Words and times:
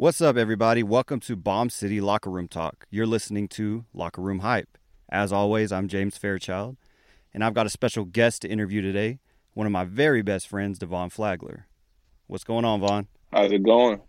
What's 0.00 0.22
up, 0.22 0.38
everybody? 0.38 0.82
Welcome 0.82 1.20
to 1.20 1.36
Bomb 1.36 1.68
City 1.68 2.00
Locker 2.00 2.30
Room 2.30 2.48
Talk. 2.48 2.86
You're 2.88 3.04
listening 3.04 3.48
to 3.48 3.84
Locker 3.92 4.22
Room 4.22 4.38
Hype. 4.38 4.78
As 5.12 5.30
always, 5.30 5.72
I'm 5.72 5.88
James 5.88 6.16
Fairchild, 6.16 6.78
and 7.34 7.44
I've 7.44 7.52
got 7.52 7.66
a 7.66 7.68
special 7.68 8.06
guest 8.06 8.40
to 8.40 8.48
interview 8.48 8.80
today, 8.80 9.18
one 9.52 9.66
of 9.66 9.72
my 9.72 9.84
very 9.84 10.22
best 10.22 10.48
friends, 10.48 10.78
DuVaughn 10.78 11.10
Flagler. 11.10 11.66
What's 12.28 12.44
going 12.44 12.64
on, 12.64 12.80
Vaughn? 12.80 13.08
How's 13.30 13.52
it 13.52 13.62
going? 13.62 14.00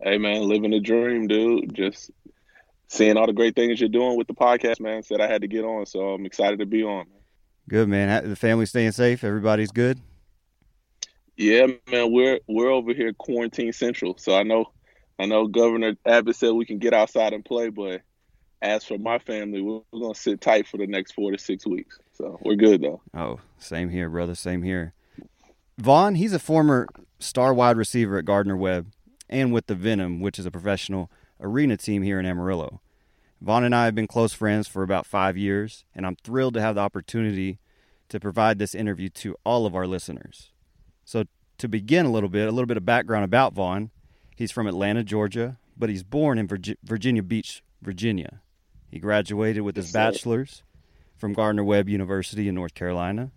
Hey, 0.00 0.16
man, 0.16 0.48
living 0.48 0.70
the 0.70 0.80
dream, 0.80 1.26
dude. 1.26 1.74
Just 1.74 2.10
seeing 2.88 3.18
all 3.18 3.26
the 3.26 3.34
great 3.34 3.54
things 3.54 3.78
you're 3.78 3.90
doing 3.90 4.16
with 4.16 4.28
the 4.28 4.34
podcast, 4.34 4.80
man. 4.80 5.02
Said 5.02 5.20
I 5.20 5.26
had 5.26 5.42
to 5.42 5.46
get 5.46 5.66
on, 5.66 5.84
so 5.84 6.14
I'm 6.14 6.24
excited 6.24 6.60
to 6.60 6.66
be 6.66 6.82
on. 6.84 7.04
Good, 7.68 7.90
man. 7.90 8.30
The 8.30 8.34
family's 8.34 8.70
staying 8.70 8.92
safe? 8.92 9.22
Everybody's 9.22 9.72
good? 9.72 10.00
Yeah, 11.36 11.66
man. 11.90 12.10
We're 12.12 12.40
we're 12.46 12.70
over 12.70 12.94
here 12.94 13.12
quarantine 13.12 13.74
central, 13.74 14.16
so 14.16 14.38
I 14.38 14.42
know 14.42 14.70
I 15.18 15.26
know 15.26 15.46
Governor 15.46 15.94
Abbott 16.04 16.36
said 16.36 16.52
we 16.52 16.66
can 16.66 16.78
get 16.78 16.92
outside 16.92 17.32
and 17.32 17.44
play, 17.44 17.68
but 17.68 18.02
as 18.60 18.84
for 18.84 18.98
my 18.98 19.18
family, 19.18 19.60
we're, 19.60 19.80
to 19.92 20.18
sit 20.18 20.40
tight 20.40 20.66
for 20.66 20.78
the 20.78 20.86
next 20.86 21.12
four 21.12 21.30
to 21.30 21.38
six 21.38 21.66
weeks. 21.66 21.98
So 22.14 22.38
we're 22.42 22.56
good, 22.56 22.82
though. 22.82 23.00
Oh, 23.14 23.40
same 23.58 23.90
here, 23.90 24.08
brother. 24.08 24.34
Same 24.34 24.62
here. 24.62 24.94
Vaughn, 25.78 26.14
he's 26.14 26.32
a 26.32 26.38
former 26.38 26.88
star 27.18 27.52
wide 27.52 27.76
receiver 27.76 28.18
at 28.18 28.24
Gardner 28.24 28.56
Webb 28.56 28.92
and 29.28 29.52
with 29.52 29.66
the 29.66 29.74
Venom, 29.74 30.20
which 30.20 30.38
is 30.38 30.46
a 30.46 30.50
professional 30.50 31.10
arena 31.40 31.76
team 31.76 32.02
here 32.02 32.18
in 32.18 32.26
Amarillo. 32.26 32.80
Vaughn 33.40 33.64
and 33.64 33.74
I 33.74 33.84
have 33.84 33.94
been 33.94 34.06
close 34.06 34.32
friends 34.32 34.68
for 34.68 34.82
about 34.82 35.06
five 35.06 35.36
years, 35.36 35.84
and 35.94 36.06
I'm 36.06 36.16
thrilled 36.16 36.54
to 36.54 36.60
have 36.60 36.76
the 36.76 36.80
opportunity 36.80 37.58
to 38.08 38.20
provide 38.20 38.58
this 38.58 38.74
interview 38.74 39.08
to 39.10 39.36
all 39.44 39.66
of 39.66 39.74
our 39.74 39.86
listeners. 39.86 40.50
So, 41.04 41.24
to 41.58 41.68
begin 41.68 42.06
a 42.06 42.10
little 42.10 42.28
bit, 42.28 42.48
a 42.48 42.52
little 42.52 42.66
bit 42.66 42.76
of 42.76 42.84
background 42.84 43.24
about 43.24 43.52
Vaughn. 43.52 43.90
He's 44.34 44.50
from 44.50 44.66
Atlanta, 44.66 45.04
Georgia, 45.04 45.58
but 45.76 45.90
he's 45.90 46.02
born 46.02 46.38
in 46.38 46.48
Virginia 46.82 47.22
Beach, 47.22 47.62
Virginia. 47.82 48.40
He 48.90 48.98
graduated 48.98 49.62
with 49.62 49.76
his 49.76 49.92
bachelor's 49.92 50.62
from 51.16 51.32
Gardner 51.32 51.64
Webb 51.64 51.88
University 51.88 52.48
in 52.48 52.54
North 52.54 52.74
Carolina, 52.74 53.30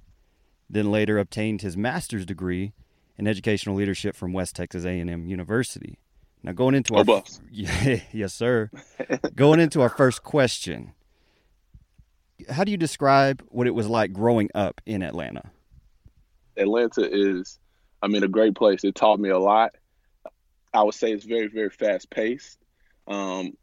then 0.70 0.92
later 0.92 1.18
obtained 1.18 1.62
his 1.62 1.78
master's 1.78 2.26
degree 2.26 2.74
in 3.18 3.28
educational 3.28 3.76
leadership 3.76 4.16
from 4.16 4.34
West 4.34 4.56
Texas 4.56 4.86
A&M 4.86 5.26
University. 5.26 6.00
Now 6.44 6.52
going 6.52 6.76
into 6.76 6.96
our 6.96 7.06
oh, 7.08 7.24
yeah, 7.52 8.02
yes 8.12 8.34
sir. 8.34 8.70
going 9.36 9.60
into 9.60 9.82
our 9.82 9.90
first 9.90 10.24
question. 10.24 10.94
How 12.50 12.64
do 12.64 12.72
you 12.72 12.78
describe 12.78 13.44
what 13.50 13.68
it 13.68 13.74
was 13.74 13.88
like 13.88 14.14
growing 14.14 14.50
up 14.54 14.80
in 14.86 15.02
Atlanta? 15.02 15.52
Atlanta 16.56 17.08
is 17.10 17.60
I 18.02 18.08
mean 18.08 18.24
a 18.24 18.28
great 18.28 18.56
place. 18.56 18.84
It 18.84 18.96
taught 18.96 19.20
me 19.20 19.30
a 19.30 19.40
lot 19.40 19.74
I 20.74 20.84
would 20.84 20.94
say 20.94 21.12
it's 21.12 21.26
very, 21.26 21.48
very 21.48 21.70
fast 21.70 22.10
paced. 22.10 22.58
Um, 23.08 23.54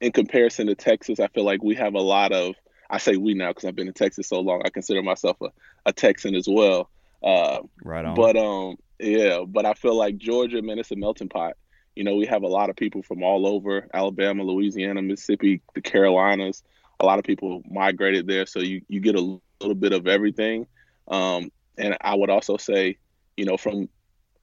in 0.00 0.12
comparison 0.12 0.66
to 0.66 0.74
Texas, 0.74 1.20
I 1.20 1.28
feel 1.28 1.44
like 1.44 1.62
we 1.62 1.74
have 1.76 1.94
a 1.94 2.00
lot 2.00 2.32
of. 2.32 2.54
I 2.88 2.98
say 2.98 3.16
we 3.16 3.34
now 3.34 3.48
because 3.48 3.64
I've 3.64 3.74
been 3.74 3.88
in 3.88 3.94
Texas 3.94 4.28
so 4.28 4.40
long. 4.40 4.62
I 4.64 4.70
consider 4.70 5.02
myself 5.02 5.38
a, 5.40 5.48
a 5.86 5.92
Texan 5.92 6.34
as 6.34 6.46
well. 6.48 6.88
Uh, 7.22 7.60
right 7.82 8.04
on. 8.04 8.14
But 8.14 8.36
um, 8.36 8.76
yeah, 9.00 9.40
but 9.46 9.66
I 9.66 9.74
feel 9.74 9.96
like 9.96 10.18
Georgia, 10.18 10.62
man, 10.62 10.78
it's 10.78 10.92
a 10.92 10.96
melting 10.96 11.28
pot. 11.28 11.56
You 11.96 12.04
know, 12.04 12.14
we 12.14 12.26
have 12.26 12.42
a 12.42 12.48
lot 12.48 12.70
of 12.70 12.76
people 12.76 13.02
from 13.02 13.22
all 13.22 13.46
over 13.46 13.88
Alabama, 13.92 14.42
Louisiana, 14.42 15.02
Mississippi, 15.02 15.62
the 15.74 15.80
Carolinas. 15.80 16.62
A 17.00 17.06
lot 17.06 17.18
of 17.18 17.24
people 17.24 17.62
migrated 17.68 18.26
there, 18.26 18.46
so 18.46 18.60
you 18.60 18.82
you 18.88 19.00
get 19.00 19.16
a 19.16 19.38
little 19.60 19.74
bit 19.74 19.92
of 19.92 20.06
everything. 20.06 20.66
Um, 21.08 21.50
and 21.78 21.96
I 22.00 22.14
would 22.14 22.30
also 22.30 22.56
say, 22.56 22.98
you 23.36 23.44
know, 23.44 23.56
from 23.56 23.88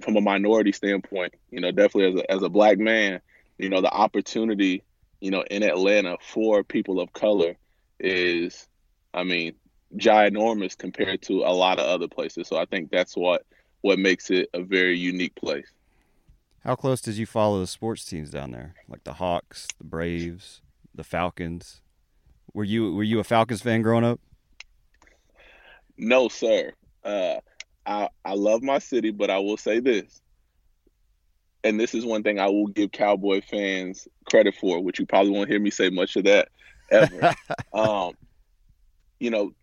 from 0.02 0.18
a 0.18 0.22
minority 0.22 0.72
standpoint, 0.72 1.34
you 1.52 1.62
know, 1.62 1.72
definitely 1.72 2.14
as 2.14 2.20
a, 2.20 2.32
as 2.32 2.44
a 2.44 2.50
black 2.50 2.78
man, 2.78 3.22
you 3.58 3.70
know, 3.70 3.82
the 3.82 3.92
opportunity, 3.92 4.84
you 5.20 5.32
know, 5.32 5.44
in 5.50 5.64
Atlanta 5.64 6.18
for 6.22 6.64
people 6.64 7.00
of 7.00 7.14
color 7.14 7.56
is, 8.00 8.68
I 9.14 9.24
mean, 9.24 9.56
ginormous 9.96 10.78
compared 10.78 11.22
to 11.24 11.44
a 11.44 11.54
lot 11.54 11.80
of 11.80 11.86
other 11.86 12.08
places. 12.08 12.48
So 12.48 12.58
I 12.58 12.66
think 12.66 12.92
that's 12.92 13.16
what 13.16 13.46
what 13.82 14.00
makes 14.00 14.32
it 14.32 14.50
a 14.54 14.64
very 14.64 14.98
unique 14.98 15.36
place. 15.36 15.68
How 16.64 16.76
close 16.76 17.02
did 17.02 17.16
you 17.16 17.26
follow 17.26 17.60
the 17.60 17.68
sports 17.68 18.06
teams 18.06 18.30
down 18.30 18.52
there, 18.52 18.76
like 18.88 19.04
the 19.04 19.14
Hawks, 19.14 19.68
the 19.78 19.84
Braves, 19.84 20.62
the 20.96 21.04
Falcons? 21.04 21.82
Were 22.54 22.64
you 22.64 22.94
were 22.94 23.04
you 23.04 23.20
a 23.20 23.24
Falcons 23.24 23.62
fan 23.62 23.82
growing 23.82 24.06
up? 24.06 24.20
No, 25.98 26.30
sir. 26.30 26.72
Uh, 27.04 27.36
I 27.86 28.10
I 28.24 28.34
love 28.34 28.64
my 28.64 28.80
city, 28.80 29.12
but 29.12 29.30
I 29.30 29.40
will 29.40 29.58
say 29.58 29.80
this, 29.80 30.22
and 31.64 31.80
this 31.80 31.94
is 31.94 32.06
one 32.06 32.24
thing 32.24 32.40
I 32.40 32.48
will 32.48 32.68
give 32.68 32.92
Cowboy 32.92 33.42
fans 33.42 34.08
credit 34.26 34.56
for, 34.56 34.82
which 34.82 35.00
you 35.00 35.06
probably 35.06 35.32
won't 35.32 35.50
hear 35.50 35.60
me 35.60 35.70
say 35.70 35.90
much 35.90 36.16
of 36.16 36.26
that 36.26 36.50
ever. 36.92 37.34
um, 37.74 38.14
you 39.20 39.30
know, 39.30 39.54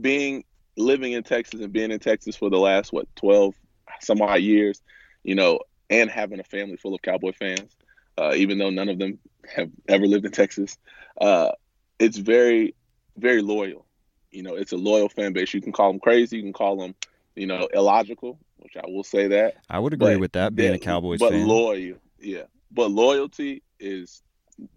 being 0.00 0.44
living 0.76 1.12
in 1.12 1.22
Texas 1.22 1.60
and 1.60 1.72
being 1.72 1.90
in 1.90 1.98
Texas 1.98 2.36
for 2.36 2.50
the 2.50 2.58
last 2.58 2.92
what 2.92 3.06
twelve 3.16 3.54
some 4.00 4.22
odd 4.22 4.40
years, 4.40 4.82
you 5.22 5.34
know, 5.34 5.60
and 5.90 6.10
having 6.10 6.40
a 6.40 6.44
family 6.44 6.76
full 6.76 6.94
of 6.94 7.02
Cowboy 7.02 7.32
fans, 7.32 7.76
uh, 8.18 8.32
even 8.34 8.58
though 8.58 8.70
none 8.70 8.88
of 8.88 8.98
them 8.98 9.18
have 9.54 9.70
ever 9.88 10.06
lived 10.06 10.24
in 10.24 10.32
Texas, 10.32 10.78
uh, 11.20 11.50
it's 11.98 12.16
very 12.16 12.74
very 13.16 13.42
loyal. 13.42 13.86
You 14.30 14.42
know, 14.42 14.54
it's 14.54 14.72
a 14.72 14.76
loyal 14.76 15.08
fan 15.08 15.32
base. 15.32 15.52
You 15.52 15.60
can 15.60 15.72
call 15.72 15.92
them 15.92 16.00
crazy, 16.00 16.38
you 16.38 16.42
can 16.42 16.52
call 16.52 16.76
them 16.76 16.94
you 17.34 17.46
know, 17.46 17.68
illogical, 17.72 18.38
which 18.58 18.76
I 18.76 18.88
will 18.88 19.04
say 19.04 19.28
that. 19.28 19.56
I 19.68 19.78
would 19.78 19.92
agree 19.92 20.14
but, 20.14 20.20
with 20.20 20.32
that 20.32 20.54
being 20.54 20.74
a 20.74 20.78
Cowboys 20.78 21.18
but 21.18 21.32
fan. 21.32 21.46
But 21.46 21.52
loyal, 21.52 21.98
yeah. 22.20 22.44
But 22.70 22.90
loyalty 22.90 23.62
is 23.78 24.22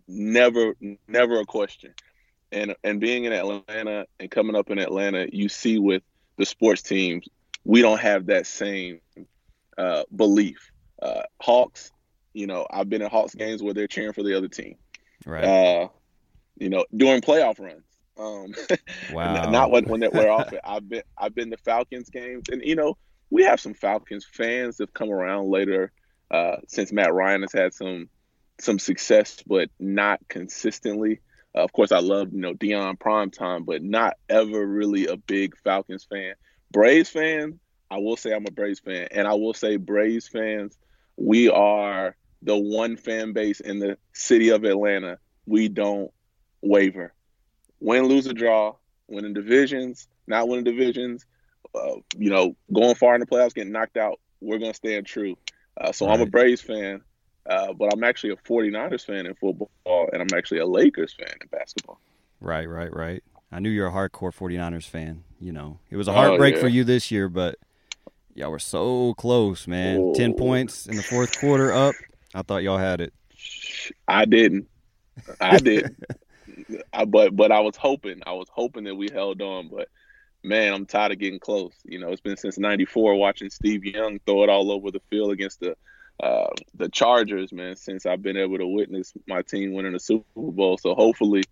never 0.07 0.75
never 1.07 1.39
a 1.39 1.45
question. 1.45 1.93
And 2.51 2.75
and 2.83 2.99
being 2.99 3.25
in 3.25 3.33
Atlanta 3.33 4.05
and 4.19 4.31
coming 4.31 4.55
up 4.55 4.69
in 4.69 4.79
Atlanta, 4.79 5.27
you 5.31 5.49
see 5.49 5.79
with 5.79 6.03
the 6.37 6.45
sports 6.45 6.81
teams, 6.81 7.27
we 7.63 7.81
don't 7.81 7.99
have 7.99 8.27
that 8.27 8.47
same 8.47 8.99
uh, 9.77 10.03
belief. 10.15 10.71
Uh, 11.01 11.23
Hawks, 11.41 11.91
you 12.33 12.47
know, 12.47 12.65
I've 12.69 12.89
been 12.89 13.01
in 13.01 13.09
Hawks 13.09 13.35
games 13.35 13.61
where 13.61 13.73
they're 13.73 13.87
cheering 13.87 14.13
for 14.13 14.23
the 14.23 14.37
other 14.37 14.47
team. 14.47 14.75
Right. 15.25 15.43
Uh, 15.43 15.87
you 16.57 16.69
know, 16.69 16.85
during 16.95 17.21
playoff 17.21 17.59
runs. 17.59 17.83
Um, 18.17 18.53
wow. 19.11 19.49
not 19.49 19.71
when 19.71 19.85
when 19.85 20.01
we're 20.01 20.29
off. 20.29 20.53
I've 20.63 20.87
been 20.87 21.03
I've 21.17 21.35
been 21.35 21.51
to 21.51 21.57
Falcons 21.57 22.09
games, 22.09 22.45
and 22.49 22.61
you 22.63 22.75
know 22.75 22.97
we 23.29 23.43
have 23.43 23.59
some 23.59 23.73
Falcons 23.73 24.25
fans 24.25 24.77
that 24.77 24.89
have 24.89 24.93
come 24.93 25.09
around 25.09 25.49
later 25.49 25.91
uh, 26.31 26.57
since 26.67 26.91
Matt 26.91 27.13
Ryan 27.13 27.41
has 27.41 27.53
had 27.53 27.73
some 27.73 28.09
some 28.59 28.79
success, 28.79 29.43
but 29.45 29.69
not 29.79 30.19
consistently. 30.29 31.19
Uh, 31.55 31.63
of 31.63 31.73
course, 31.73 31.91
I 31.91 31.99
love 31.99 32.33
you 32.33 32.39
know 32.39 32.53
Deion 32.53 32.97
Primetime, 32.97 33.65
but 33.65 33.83
not 33.83 34.15
ever 34.29 34.65
really 34.65 35.07
a 35.07 35.17
big 35.17 35.57
Falcons 35.63 36.05
fan. 36.05 36.35
Braves 36.71 37.09
fan, 37.09 37.59
I 37.89 37.97
will 37.97 38.17
say 38.17 38.33
I'm 38.33 38.45
a 38.45 38.51
Braves 38.51 38.79
fan, 38.79 39.07
and 39.11 39.27
I 39.27 39.33
will 39.33 39.53
say 39.53 39.77
Braves 39.77 40.27
fans, 40.27 40.77
we 41.17 41.49
are 41.49 42.15
the 42.41 42.57
one 42.57 42.97
fan 42.97 43.33
base 43.33 43.59
in 43.59 43.79
the 43.79 43.97
city 44.13 44.49
of 44.49 44.63
Atlanta. 44.63 45.17
We 45.45 45.69
don't 45.69 46.11
waver 46.61 47.13
win, 47.79 48.05
lose, 48.05 48.27
or 48.27 48.33
draw, 48.33 48.75
winning 49.07 49.33
divisions, 49.33 50.07
not 50.27 50.47
winning 50.47 50.63
divisions, 50.63 51.25
uh, 51.75 51.95
you 52.17 52.29
know, 52.29 52.55
going 52.73 52.95
far 52.95 53.15
in 53.15 53.19
the 53.19 53.27
playoffs, 53.27 53.53
getting 53.53 53.71
knocked 53.71 53.97
out, 53.97 54.19
we're 54.41 54.57
going 54.57 54.71
to 54.71 54.75
stand 54.75 55.05
true. 55.05 55.37
Uh, 55.79 55.91
so 55.91 56.07
right. 56.07 56.13
I'm 56.13 56.21
a 56.21 56.25
Braves 56.25 56.61
fan, 56.61 57.01
uh, 57.49 57.73
but 57.73 57.93
I'm 57.93 58.03
actually 58.03 58.31
a 58.31 58.37
49ers 58.37 59.05
fan 59.05 59.25
in 59.25 59.33
football, 59.35 59.69
and 59.85 60.21
I'm 60.21 60.37
actually 60.37 60.59
a 60.59 60.65
Lakers 60.65 61.13
fan 61.13 61.35
in 61.41 61.47
basketball. 61.47 61.99
Right, 62.39 62.67
right, 62.67 62.93
right. 62.93 63.23
I 63.51 63.59
knew 63.59 63.69
you're 63.69 63.87
a 63.87 63.91
hardcore 63.91 64.33
49ers 64.33 64.87
fan. 64.87 65.23
You 65.39 65.51
know, 65.51 65.79
it 65.89 65.97
was 65.97 66.07
a 66.07 66.13
heartbreak 66.13 66.55
oh, 66.55 66.57
yeah. 66.57 66.63
for 66.63 66.67
you 66.67 66.83
this 66.83 67.11
year, 67.11 67.29
but 67.29 67.57
y'all 68.33 68.51
were 68.51 68.59
so 68.59 69.13
close, 69.15 69.67
man. 69.67 69.99
Whoa. 69.99 70.13
10 70.13 70.33
points 70.35 70.87
in 70.87 70.95
the 70.95 71.03
fourth 71.03 71.39
quarter 71.39 71.71
up. 71.71 71.95
I 72.33 72.41
thought 72.41 72.63
y'all 72.63 72.77
had 72.77 73.01
it. 73.01 73.13
I 74.07 74.25
didn't. 74.25 74.67
I 75.39 75.57
didn't. 75.57 76.03
I, 76.93 77.05
but 77.05 77.35
but 77.35 77.51
I 77.51 77.59
was 77.59 77.75
hoping 77.75 78.21
I 78.25 78.33
was 78.33 78.47
hoping 78.51 78.85
that 78.85 78.95
we 78.95 79.09
held 79.11 79.41
on, 79.41 79.69
but 79.69 79.89
man, 80.43 80.73
I'm 80.73 80.85
tired 80.85 81.11
of 81.11 81.19
getting 81.19 81.39
close. 81.39 81.73
You 81.83 81.99
know, 81.99 82.09
it's 82.09 82.21
been 82.21 82.37
since 82.37 82.57
'94 82.57 83.15
watching 83.15 83.49
Steve 83.49 83.83
Young 83.83 84.19
throw 84.25 84.43
it 84.43 84.49
all 84.49 84.71
over 84.71 84.91
the 84.91 85.01
field 85.09 85.31
against 85.31 85.59
the 85.59 85.75
uh, 86.21 86.47
the 86.75 86.89
Chargers, 86.89 87.51
man. 87.51 87.75
Since 87.75 88.05
I've 88.05 88.21
been 88.21 88.37
able 88.37 88.57
to 88.57 88.67
witness 88.67 89.13
my 89.27 89.41
team 89.41 89.73
winning 89.73 89.95
a 89.95 89.99
Super 89.99 90.23
Bowl, 90.35 90.77
so 90.77 90.95
hopefully, 90.95 91.43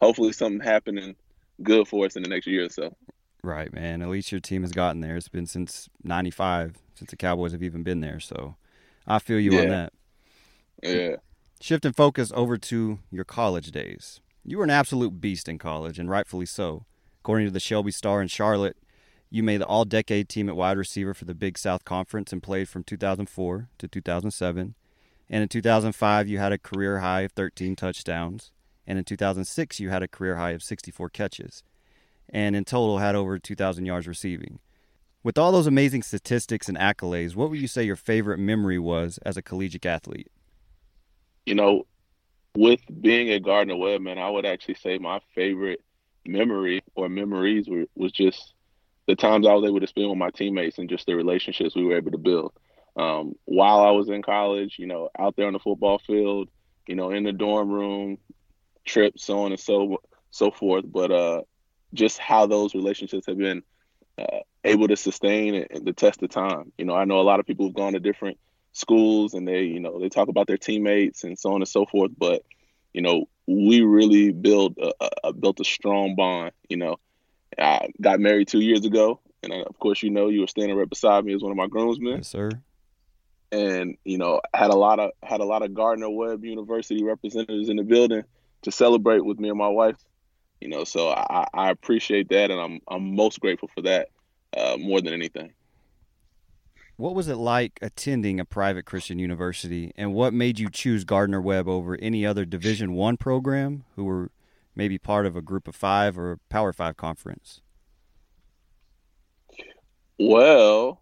hopefully 0.00 0.32
something 0.32 0.60
happening 0.60 1.14
good 1.62 1.88
for 1.88 2.06
us 2.06 2.16
in 2.16 2.22
the 2.22 2.28
next 2.28 2.46
year 2.46 2.64
or 2.66 2.68
so. 2.68 2.94
Right, 3.42 3.72
man. 3.72 4.02
At 4.02 4.08
least 4.08 4.32
your 4.32 4.40
team 4.40 4.62
has 4.62 4.72
gotten 4.72 5.00
there. 5.00 5.16
It's 5.16 5.28
been 5.28 5.46
since 5.46 5.88
'95 6.02 6.78
since 6.94 7.10
the 7.10 7.16
Cowboys 7.16 7.52
have 7.52 7.62
even 7.62 7.82
been 7.82 8.00
there. 8.00 8.18
So 8.18 8.56
I 9.06 9.18
feel 9.18 9.38
you 9.38 9.52
yeah. 9.52 9.60
on 9.60 9.68
that. 9.68 9.92
Yeah. 10.82 11.16
Shifting 11.60 11.92
focus 11.92 12.32
over 12.34 12.56
to 12.56 12.98
your 13.10 13.24
college 13.24 13.70
days. 13.72 14.20
You 14.48 14.56
were 14.56 14.64
an 14.64 14.70
absolute 14.70 15.20
beast 15.20 15.46
in 15.46 15.58
college, 15.58 15.98
and 15.98 16.08
rightfully 16.08 16.46
so. 16.46 16.86
According 17.20 17.48
to 17.48 17.52
the 17.52 17.60
Shelby 17.60 17.90
Star 17.90 18.22
in 18.22 18.28
Charlotte, 18.28 18.78
you 19.28 19.42
made 19.42 19.60
the 19.60 19.66
all 19.66 19.84
decade 19.84 20.30
team 20.30 20.48
at 20.48 20.56
wide 20.56 20.78
receiver 20.78 21.12
for 21.12 21.26
the 21.26 21.34
Big 21.34 21.58
South 21.58 21.84
Conference 21.84 22.32
and 22.32 22.42
played 22.42 22.66
from 22.66 22.82
2004 22.82 23.68
to 23.76 23.88
2007. 23.88 24.74
And 25.28 25.42
in 25.42 25.48
2005, 25.50 26.28
you 26.28 26.38
had 26.38 26.52
a 26.52 26.58
career 26.58 27.00
high 27.00 27.20
of 27.22 27.32
13 27.32 27.76
touchdowns. 27.76 28.50
And 28.86 28.98
in 28.98 29.04
2006, 29.04 29.80
you 29.80 29.90
had 29.90 30.02
a 30.02 30.08
career 30.08 30.36
high 30.36 30.52
of 30.52 30.62
64 30.62 31.10
catches. 31.10 31.62
And 32.30 32.56
in 32.56 32.64
total, 32.64 33.00
had 33.00 33.14
over 33.14 33.38
2,000 33.38 33.84
yards 33.84 34.08
receiving. 34.08 34.60
With 35.22 35.36
all 35.36 35.52
those 35.52 35.66
amazing 35.66 36.04
statistics 36.04 36.70
and 36.70 36.78
accolades, 36.78 37.36
what 37.36 37.50
would 37.50 37.60
you 37.60 37.68
say 37.68 37.82
your 37.82 37.96
favorite 37.96 38.38
memory 38.38 38.78
was 38.78 39.18
as 39.26 39.36
a 39.36 39.42
collegiate 39.42 39.84
athlete? 39.84 40.30
You 41.44 41.54
know, 41.54 41.84
with 42.58 42.80
being 43.00 43.30
at 43.30 43.44
Gardner 43.44 43.76
Webb, 43.76 44.00
man, 44.00 44.18
I 44.18 44.28
would 44.28 44.44
actually 44.44 44.74
say 44.74 44.98
my 44.98 45.20
favorite 45.32 45.80
memory 46.26 46.82
or 46.96 47.08
memories 47.08 47.68
were, 47.68 47.84
was 47.94 48.10
just 48.10 48.52
the 49.06 49.14
times 49.14 49.46
I 49.46 49.54
was 49.54 49.64
able 49.64 49.78
to 49.78 49.86
spend 49.86 50.08
with 50.08 50.18
my 50.18 50.30
teammates 50.30 50.78
and 50.78 50.88
just 50.88 51.06
the 51.06 51.14
relationships 51.14 51.76
we 51.76 51.84
were 51.84 51.96
able 51.96 52.10
to 52.10 52.18
build. 52.18 52.52
Um, 52.96 53.34
while 53.44 53.80
I 53.80 53.92
was 53.92 54.08
in 54.08 54.22
college, 54.22 54.74
you 54.76 54.88
know, 54.88 55.08
out 55.16 55.36
there 55.36 55.46
on 55.46 55.52
the 55.52 55.60
football 55.60 56.00
field, 56.00 56.48
you 56.88 56.96
know, 56.96 57.12
in 57.12 57.22
the 57.22 57.32
dorm 57.32 57.70
room, 57.70 58.18
trips, 58.84 59.24
so 59.24 59.44
on 59.44 59.52
and 59.52 59.60
so 59.60 59.98
so 60.32 60.50
forth. 60.50 60.84
But 60.84 61.12
uh, 61.12 61.42
just 61.94 62.18
how 62.18 62.46
those 62.46 62.74
relationships 62.74 63.26
have 63.26 63.38
been 63.38 63.62
uh, 64.18 64.40
able 64.64 64.88
to 64.88 64.96
sustain 64.96 65.54
and, 65.54 65.86
the 65.86 65.92
test 65.92 66.24
of 66.24 66.30
time. 66.30 66.72
You 66.76 66.86
know, 66.86 66.96
I 66.96 67.04
know 67.04 67.20
a 67.20 67.22
lot 67.22 67.38
of 67.38 67.46
people 67.46 67.66
have 67.66 67.74
gone 67.74 67.92
to 67.92 68.00
different 68.00 68.36
schools 68.78 69.34
and 69.34 69.46
they, 69.46 69.62
you 69.62 69.80
know, 69.80 69.98
they 69.98 70.08
talk 70.08 70.28
about 70.28 70.46
their 70.46 70.56
teammates 70.56 71.24
and 71.24 71.38
so 71.38 71.52
on 71.52 71.60
and 71.60 71.68
so 71.68 71.84
forth. 71.84 72.12
But 72.16 72.42
you 72.92 73.02
know, 73.02 73.28
we 73.46 73.82
really 73.82 74.32
built 74.32 74.78
a, 74.78 74.92
a 75.24 75.32
built 75.32 75.60
a 75.60 75.64
strong 75.64 76.14
bond. 76.14 76.52
You 76.68 76.78
know, 76.78 76.96
I 77.58 77.88
got 78.00 78.20
married 78.20 78.48
two 78.48 78.60
years 78.60 78.84
ago, 78.84 79.20
and 79.42 79.52
uh, 79.52 79.62
of 79.62 79.78
course, 79.78 80.02
you 80.02 80.10
know, 80.10 80.28
you 80.28 80.40
were 80.40 80.46
standing 80.46 80.76
right 80.76 80.88
beside 80.88 81.24
me 81.24 81.34
as 81.34 81.42
one 81.42 81.52
of 81.52 81.56
my 81.56 81.66
groomsmen. 81.66 82.16
Yes, 82.16 82.28
sir. 82.28 82.50
And 83.50 83.96
you 84.04 84.18
know, 84.18 84.40
had 84.54 84.70
a 84.70 84.76
lot 84.76 85.00
of 85.00 85.10
had 85.22 85.40
a 85.40 85.44
lot 85.44 85.62
of 85.62 85.74
Gardner 85.74 86.10
Webb 86.10 86.44
University 86.44 87.02
representatives 87.02 87.68
in 87.68 87.76
the 87.76 87.84
building 87.84 88.24
to 88.62 88.70
celebrate 88.70 89.24
with 89.24 89.38
me 89.38 89.48
and 89.48 89.58
my 89.58 89.68
wife. 89.68 89.96
You 90.60 90.68
know, 90.68 90.84
so 90.84 91.08
I, 91.08 91.46
I 91.54 91.70
appreciate 91.70 92.28
that, 92.30 92.50
and 92.50 92.60
I'm 92.60 92.80
I'm 92.88 93.14
most 93.14 93.40
grateful 93.40 93.70
for 93.74 93.82
that 93.82 94.08
uh, 94.56 94.76
more 94.78 95.00
than 95.00 95.12
anything. 95.12 95.52
What 96.98 97.14
was 97.14 97.28
it 97.28 97.36
like 97.36 97.78
attending 97.80 98.40
a 98.40 98.44
private 98.44 98.84
Christian 98.84 99.20
university, 99.20 99.92
and 99.94 100.14
what 100.14 100.34
made 100.34 100.58
you 100.58 100.68
choose 100.68 101.04
Gardner 101.04 101.40
Webb 101.40 101.68
over 101.68 101.96
any 102.02 102.26
other 102.26 102.44
Division 102.44 102.92
One 102.92 103.16
program 103.16 103.84
who 103.94 104.04
were 104.04 104.32
maybe 104.74 104.98
part 104.98 105.24
of 105.24 105.36
a 105.36 105.40
Group 105.40 105.68
of 105.68 105.76
Five 105.76 106.18
or 106.18 106.40
Power 106.48 106.72
Five 106.72 106.96
conference? 106.96 107.60
Well, 110.18 111.00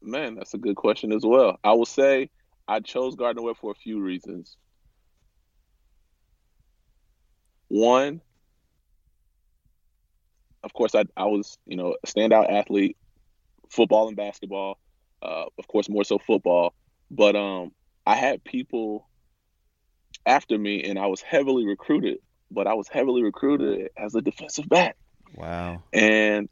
man, 0.00 0.36
that's 0.36 0.54
a 0.54 0.58
good 0.58 0.76
question 0.76 1.12
as 1.12 1.24
well. 1.24 1.58
I 1.64 1.72
will 1.72 1.86
say 1.86 2.30
I 2.68 2.78
chose 2.78 3.16
Gardner 3.16 3.42
Webb 3.42 3.56
for 3.56 3.72
a 3.72 3.74
few 3.74 4.00
reasons. 4.00 4.56
One, 7.66 8.20
of 10.62 10.72
course, 10.72 10.94
I, 10.94 11.02
I 11.16 11.24
was, 11.24 11.58
you 11.66 11.76
know, 11.76 11.96
a 12.00 12.06
standout 12.06 12.48
athlete, 12.48 12.96
football 13.68 14.06
and 14.06 14.16
basketball, 14.16 14.78
uh, 15.22 15.44
of 15.58 15.66
course, 15.68 15.88
more 15.88 16.04
so 16.04 16.18
football. 16.18 16.74
But 17.10 17.36
um, 17.36 17.72
I 18.06 18.14
had 18.14 18.44
people 18.44 19.08
after 20.24 20.58
me, 20.58 20.82
and 20.84 20.98
I 20.98 21.06
was 21.06 21.20
heavily 21.20 21.66
recruited. 21.66 22.18
But 22.50 22.66
I 22.66 22.74
was 22.74 22.88
heavily 22.88 23.22
recruited 23.22 23.90
as 23.96 24.14
a 24.14 24.22
defensive 24.22 24.68
back. 24.68 24.96
Wow. 25.34 25.82
And 25.92 26.48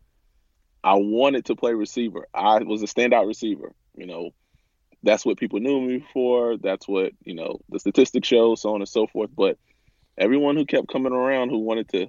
I 0.83 0.95
wanted 0.95 1.47
to 1.47 1.57
play 1.57 1.73
receiver. 1.73 2.27
I 2.35 2.59
was 2.59 2.83
a 2.83 2.87
standout 2.87 3.27
receiver. 3.27 3.73
You 3.97 4.07
know, 4.07 4.31
that's 5.05 5.25
what 5.25 5.39
people 5.39 5.61
knew 5.61 5.81
me 5.81 6.05
for. 6.13 6.57
That's 6.57 6.89
what 6.89 7.13
you 7.25 7.35
know 7.35 7.61
the 7.69 7.79
statistics 7.79 8.27
show, 8.27 8.55
so 8.55 8.75
on 8.75 8.81
and 8.81 8.89
so 8.89 9.07
forth. 9.07 9.31
But 9.35 9.57
everyone 10.19 10.57
who 10.57 10.67
kept 10.67 10.89
coming 10.89 11.13
around 11.13 11.51
who 11.51 11.59
wanted 11.59 11.89
to, 11.91 12.09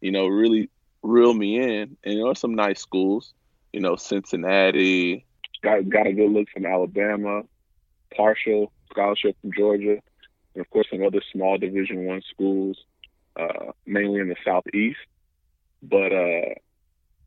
you 0.00 0.12
know, 0.12 0.26
really 0.26 0.70
reel 1.02 1.32
me 1.32 1.58
in. 1.58 1.96
And 2.04 2.18
there 2.18 2.26
are 2.26 2.34
some 2.34 2.54
nice 2.54 2.80
schools, 2.80 3.34
you 3.72 3.80
know, 3.80 3.96
Cincinnati, 3.96 5.26
got 5.62 5.88
got 5.88 6.06
a 6.06 6.12
good 6.12 6.30
look 6.30 6.48
from 6.52 6.66
Alabama, 6.66 7.42
partial 8.14 8.72
scholarship 8.90 9.36
from 9.40 9.52
Georgia, 9.56 9.98
and 10.54 10.60
of 10.60 10.70
course 10.70 10.86
some 10.90 11.04
other 11.04 11.20
small 11.32 11.58
Division 11.58 12.04
One 12.04 12.22
schools, 12.30 12.78
uh, 13.38 13.72
mainly 13.86 14.20
in 14.20 14.28
the 14.28 14.36
southeast. 14.44 14.98
But 15.82 16.12
uh, 16.12 16.54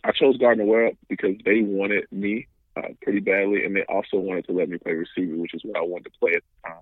I 0.04 0.12
chose 0.14 0.38
Gardner 0.38 0.66
Webb 0.66 0.98
because 1.08 1.36
they 1.46 1.62
wanted 1.62 2.06
me 2.12 2.48
uh, 2.76 2.90
pretty 3.02 3.20
badly, 3.20 3.66
and 3.66 3.76
they 3.76 3.84
also 3.84 4.18
wanted 4.18 4.46
to 4.48 4.54
let 4.54 4.70
me 4.70 4.78
play 4.78 4.94
receiver, 4.94 5.36
which 5.36 5.54
is 5.54 5.62
what 5.64 5.78
I 5.78 5.82
wanted 5.82 6.06
to 6.06 6.20
play 6.20 6.34
at 6.36 6.44
the 6.44 6.70
time. 6.70 6.82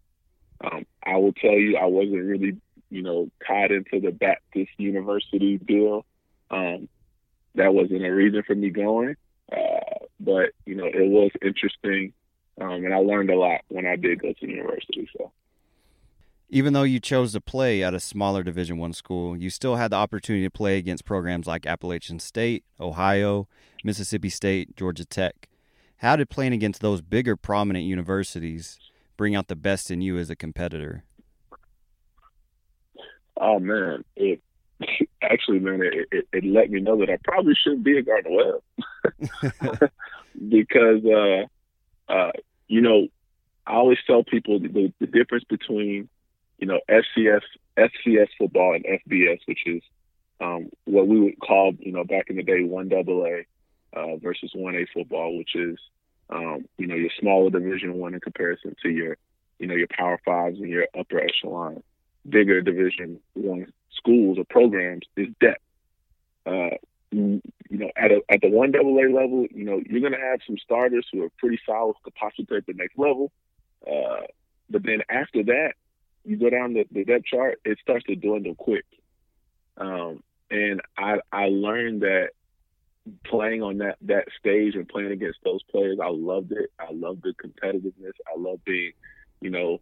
Um, 0.59 0.85
I 1.03 1.17
will 1.17 1.33
tell 1.33 1.51
you, 1.51 1.77
I 1.77 1.85
wasn't 1.85 2.23
really, 2.23 2.57
you 2.89 3.01
know, 3.03 3.29
tied 3.45 3.71
into 3.71 3.99
the 3.99 4.11
Baptist 4.11 4.71
University 4.77 5.57
deal. 5.57 6.05
Um, 6.49 6.89
that 7.55 7.73
wasn't 7.73 8.05
a 8.05 8.09
reason 8.09 8.43
for 8.45 8.55
me 8.55 8.69
going, 8.69 9.15
uh, 9.51 9.96
but 10.19 10.49
you 10.65 10.75
know, 10.75 10.85
it 10.85 11.09
was 11.09 11.31
interesting, 11.41 12.13
um, 12.59 12.85
and 12.85 12.93
I 12.93 12.97
learned 12.97 13.29
a 13.29 13.37
lot 13.37 13.61
when 13.69 13.85
I 13.85 13.95
did 13.95 14.21
go 14.21 14.33
to 14.33 14.47
university. 14.47 15.09
So. 15.17 15.31
Even 16.49 16.71
though 16.71 16.83
you 16.83 16.99
chose 16.99 17.33
to 17.33 17.41
play 17.41 17.83
at 17.83 17.93
a 17.93 17.99
smaller 17.99 18.41
Division 18.41 18.77
One 18.77 18.93
school, 18.93 19.35
you 19.35 19.49
still 19.49 19.75
had 19.75 19.91
the 19.91 19.97
opportunity 19.97 20.45
to 20.45 20.51
play 20.51 20.77
against 20.77 21.03
programs 21.03 21.45
like 21.45 21.65
Appalachian 21.65 22.19
State, 22.19 22.63
Ohio, 22.79 23.47
Mississippi 23.83 24.29
State, 24.29 24.75
Georgia 24.75 25.03
Tech. 25.03 25.49
How 25.97 26.15
did 26.15 26.29
playing 26.29 26.53
against 26.53 26.81
those 26.81 27.01
bigger, 27.01 27.35
prominent 27.35 27.85
universities 27.85 28.79
bring 29.17 29.35
out 29.35 29.47
the 29.47 29.55
best 29.55 29.91
in 29.91 29.99
you 29.99 30.17
as 30.17 30.29
a 30.29 30.35
competitor? 30.35 31.03
Oh 33.35 33.59
man, 33.59 34.03
it 34.15 34.41
actually, 35.21 35.59
man, 35.59 35.81
it, 35.81 36.07
it, 36.11 36.27
it, 36.33 36.43
let 36.45 36.69
me 36.69 36.79
know 36.79 36.97
that 36.97 37.09
I 37.09 37.17
probably 37.23 37.53
shouldn't 37.55 37.83
be 37.83 37.97
a 37.97 38.03
Gardner 38.03 38.31
Webb 38.31 38.61
because, 40.49 41.03
uh, 41.05 42.11
uh, 42.11 42.31
you 42.67 42.81
know, 42.81 43.07
I 43.65 43.73
always 43.73 43.97
tell 44.05 44.23
people 44.23 44.59
the, 44.59 44.93
the 44.99 45.07
difference 45.07 45.43
between, 45.49 46.09
you 46.57 46.67
know, 46.67 46.79
FCS, 46.89 47.41
FCS 47.77 48.27
football 48.37 48.75
and 48.75 48.85
FBS, 48.85 49.39
which 49.45 49.61
is 49.65 49.81
um, 50.39 50.69
what 50.85 51.07
we 51.07 51.19
would 51.19 51.39
call, 51.39 51.73
you 51.79 51.91
know, 51.91 52.03
back 52.03 52.29
in 52.29 52.37
the 52.37 52.43
day, 52.43 52.63
one 52.63 52.89
double 52.89 53.25
A 53.25 53.45
uh, 53.97 54.17
versus 54.17 54.51
one 54.53 54.75
A 54.75 54.85
football, 54.93 55.37
which 55.37 55.55
is, 55.55 55.77
um, 56.29 56.65
you 56.77 56.87
know, 56.87 56.95
your 56.95 57.09
smaller 57.19 57.49
Division 57.49 57.95
One 57.95 58.13
in 58.13 58.19
comparison 58.19 58.75
to 58.83 58.89
your, 58.89 59.17
you 59.59 59.67
know, 59.67 59.75
your 59.75 59.87
Power 59.87 60.19
Fives 60.23 60.59
and 60.59 60.69
your 60.69 60.87
upper 60.97 61.19
echelon, 61.19 61.81
bigger 62.27 62.61
Division 62.61 63.19
One 63.33 63.71
schools 63.97 64.37
or 64.37 64.45
programs 64.49 65.05
is 65.15 65.27
depth. 65.41 65.61
Uh, 66.45 66.77
you 67.11 67.41
know, 67.69 67.89
at 67.95 68.11
a, 68.11 68.21
at 68.29 68.41
the 68.41 68.49
one 68.49 68.71
double 68.71 68.97
A 68.97 69.07
level, 69.11 69.45
you 69.51 69.63
know, 69.63 69.81
you're 69.85 70.01
going 70.01 70.13
to 70.13 70.19
have 70.19 70.39
some 70.45 70.57
starters 70.57 71.05
who 71.11 71.23
are 71.23 71.29
pretty 71.37 71.59
solid 71.65 71.95
to 72.05 72.11
possibly 72.11 72.45
take 72.45 72.65
the 72.65 72.73
next 72.73 72.97
level. 72.97 73.31
Uh, 73.85 74.21
but 74.69 74.83
then 74.83 75.01
after 75.09 75.43
that, 75.43 75.73
you 76.25 76.37
go 76.37 76.49
down 76.49 76.73
the, 76.73 76.85
the 76.91 77.05
depth 77.05 77.25
chart, 77.25 77.59
it 77.63 77.77
starts 77.81 78.05
to 78.05 78.15
dwindle 78.15 78.55
quick. 78.55 78.85
Um, 79.77 80.23
and 80.49 80.81
I 80.97 81.19
I 81.31 81.49
learned 81.49 82.01
that 82.01 82.29
playing 83.23 83.63
on 83.63 83.77
that 83.77 83.97
that 84.01 84.25
stage 84.39 84.75
and 84.75 84.87
playing 84.87 85.11
against 85.11 85.39
those 85.43 85.63
players, 85.63 85.99
I 86.01 86.09
loved 86.09 86.51
it. 86.51 86.71
I 86.79 86.91
loved 86.91 87.23
the 87.23 87.33
competitiveness. 87.33 88.13
I 88.27 88.37
love 88.37 88.63
being, 88.65 88.93
you 89.41 89.49
know, 89.49 89.79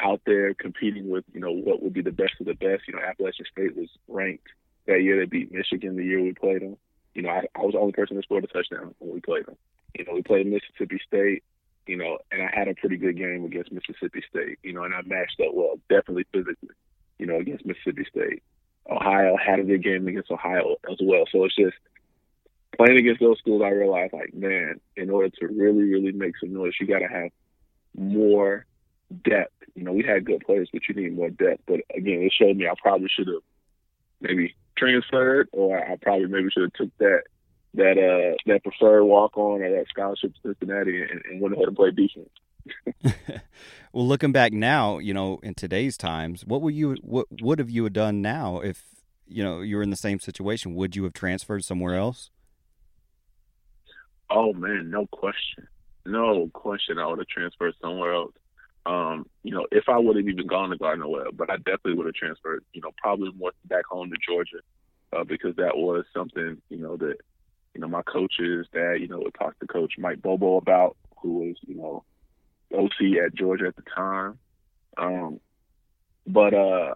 out 0.00 0.20
there 0.26 0.54
competing 0.54 1.08
with, 1.08 1.24
you 1.32 1.40
know, 1.40 1.52
what 1.52 1.82
would 1.82 1.92
be 1.92 2.02
the 2.02 2.10
best 2.10 2.34
of 2.40 2.46
the 2.46 2.54
best. 2.54 2.82
You 2.86 2.94
know, 2.94 3.00
Appalachian 3.00 3.46
State 3.50 3.76
was 3.76 3.88
ranked 4.08 4.48
that 4.86 5.02
year. 5.02 5.18
They 5.18 5.26
beat 5.26 5.52
Michigan 5.52 5.96
the 5.96 6.04
year 6.04 6.22
we 6.22 6.32
played 6.32 6.62
them. 6.62 6.76
You 7.14 7.22
know, 7.22 7.30
I, 7.30 7.46
I 7.54 7.60
was 7.60 7.72
the 7.72 7.78
only 7.78 7.92
person 7.92 8.16
that 8.16 8.24
scored 8.24 8.44
a 8.44 8.48
touchdown 8.48 8.94
when 8.98 9.14
we 9.14 9.20
played 9.20 9.46
them. 9.46 9.56
You 9.96 10.04
know, 10.04 10.14
we 10.14 10.22
played 10.22 10.46
Mississippi 10.46 11.00
State, 11.06 11.44
you 11.86 11.96
know, 11.96 12.18
and 12.32 12.42
I 12.42 12.50
had 12.52 12.68
a 12.68 12.74
pretty 12.74 12.96
good 12.96 13.16
game 13.16 13.44
against 13.44 13.70
Mississippi 13.70 14.22
State, 14.28 14.58
you 14.62 14.72
know, 14.72 14.82
and 14.82 14.94
I 14.94 15.02
matched 15.02 15.40
up 15.40 15.54
well, 15.54 15.78
definitely 15.88 16.26
physically, 16.32 16.74
you 17.18 17.26
know, 17.26 17.36
against 17.36 17.64
Mississippi 17.64 18.04
State. 18.10 18.42
Ohio 18.90 19.36
had 19.36 19.60
a 19.60 19.64
good 19.64 19.82
game 19.84 20.06
against 20.08 20.30
Ohio 20.30 20.76
as 20.90 20.98
well. 21.00 21.24
So 21.30 21.44
it's 21.44 21.54
just 21.54 21.76
playing 22.76 22.98
against 22.98 23.20
those 23.20 23.38
schools, 23.38 23.62
I 23.64 23.68
realized, 23.68 24.12
like, 24.12 24.34
man, 24.34 24.80
in 24.96 25.10
order 25.10 25.28
to 25.28 25.46
really, 25.46 25.84
really 25.84 26.12
make 26.12 26.34
some 26.38 26.52
noise, 26.52 26.72
you 26.80 26.86
got 26.86 26.98
to 26.98 27.06
have 27.06 27.30
more 27.96 28.66
depth. 29.22 29.52
You 29.74 29.84
know, 29.84 29.92
we 29.92 30.02
had 30.02 30.24
good 30.24 30.44
players, 30.46 30.68
but 30.72 30.82
you 30.88 30.94
need 30.94 31.16
more 31.16 31.30
depth. 31.30 31.62
But 31.66 31.80
again, 31.94 32.22
it 32.22 32.32
showed 32.32 32.56
me 32.56 32.66
I 32.66 32.74
probably 32.80 33.08
should 33.08 33.28
have 33.28 33.42
maybe 34.20 34.54
transferred, 34.76 35.48
or 35.52 35.78
I 35.78 35.96
probably 35.96 36.26
maybe 36.26 36.50
should 36.50 36.64
have 36.64 36.72
took 36.72 36.96
that 36.98 37.22
that 37.74 37.98
uh 37.98 38.36
that 38.46 38.62
preferred 38.62 39.04
walk 39.04 39.36
on 39.36 39.60
or 39.60 39.70
that 39.70 39.86
scholarship 39.88 40.32
to 40.34 40.40
Cincinnati 40.42 41.02
and, 41.02 41.22
and 41.28 41.40
went 41.40 41.54
ahead 41.54 41.66
and 41.66 41.76
played 41.76 41.96
defense. 41.96 42.30
well, 43.92 44.06
looking 44.06 44.32
back 44.32 44.52
now, 44.52 44.98
you 44.98 45.12
know, 45.12 45.38
in 45.42 45.54
today's 45.54 45.96
times, 45.96 46.44
what 46.46 46.62
would 46.62 46.74
you 46.74 46.96
what 47.02 47.26
would 47.40 47.58
have 47.58 47.70
you 47.70 47.84
have 47.84 47.92
done 47.92 48.22
now 48.22 48.60
if 48.60 48.84
you 49.26 49.42
know 49.42 49.60
you 49.60 49.76
were 49.76 49.82
in 49.82 49.90
the 49.90 49.96
same 49.96 50.20
situation? 50.20 50.74
Would 50.74 50.96
you 50.96 51.04
have 51.04 51.12
transferred 51.12 51.64
somewhere 51.64 51.96
else? 51.96 52.30
Oh 54.30 54.52
man, 54.52 54.90
no 54.90 55.06
question, 55.06 55.68
no 56.06 56.48
question. 56.52 56.98
I 56.98 57.06
would 57.06 57.18
have 57.18 57.28
transferred 57.28 57.74
somewhere 57.80 58.14
else. 58.14 58.32
Um, 58.86 59.26
you 59.42 59.52
know, 59.52 59.66
if 59.72 59.88
I 59.88 59.98
would 59.98 60.16
have 60.16 60.28
even 60.28 60.46
gone 60.46 60.70
to 60.70 60.76
Gardner 60.76 61.08
Webb, 61.08 61.36
but 61.36 61.50
I 61.50 61.56
definitely 61.56 61.94
would 61.94 62.06
have 62.06 62.14
transferred. 62.14 62.64
You 62.72 62.82
know, 62.82 62.90
probably 62.98 63.30
more 63.32 63.52
back 63.64 63.86
home 63.86 64.10
to 64.10 64.16
Georgia, 64.26 64.58
uh, 65.12 65.24
because 65.24 65.56
that 65.56 65.76
was 65.76 66.04
something 66.14 66.60
you 66.68 66.78
know 66.78 66.96
that 66.98 67.16
you 67.74 67.80
know 67.80 67.88
my 67.88 68.02
coaches, 68.02 68.66
that 68.72 68.98
you 69.00 69.08
know, 69.08 69.18
would 69.18 69.34
talk 69.34 69.58
to 69.60 69.66
Coach 69.66 69.94
Mike 69.98 70.20
Bobo 70.20 70.58
about, 70.58 70.96
who 71.18 71.38
was 71.38 71.56
you 71.66 71.76
know 71.76 72.04
OC 72.74 73.24
at 73.24 73.34
Georgia 73.34 73.66
at 73.66 73.76
the 73.76 73.82
time. 73.94 74.38
Um, 74.96 75.40
but 76.26 76.54
uh, 76.54 76.94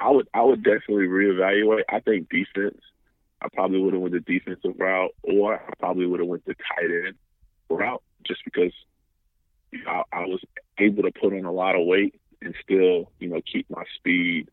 I 0.00 0.10
would 0.10 0.28
I 0.34 0.42
would 0.42 0.62
definitely 0.62 1.06
reevaluate. 1.06 1.84
I 1.88 2.00
think 2.00 2.28
defense. 2.28 2.80
I 3.40 3.48
probably 3.52 3.80
would 3.80 3.92
have 3.94 4.02
went 4.02 4.14
the 4.14 4.20
defensive 4.20 4.78
route, 4.78 5.10
or 5.22 5.54
I 5.56 5.72
probably 5.80 6.06
would 6.06 6.20
have 6.20 6.28
went 6.28 6.44
the 6.44 6.54
tight 6.54 6.90
end 7.06 7.14
route, 7.68 8.02
just 8.24 8.44
because 8.44 8.72
you 9.72 9.84
know, 9.84 10.04
I, 10.12 10.20
I 10.20 10.26
was 10.26 10.40
able 10.78 11.02
to 11.02 11.10
put 11.12 11.32
on 11.32 11.44
a 11.44 11.52
lot 11.52 11.74
of 11.74 11.86
weight 11.86 12.14
and 12.40 12.54
still, 12.62 13.10
you 13.18 13.28
know, 13.28 13.40
keep 13.50 13.68
my 13.70 13.84
speed, 13.96 14.48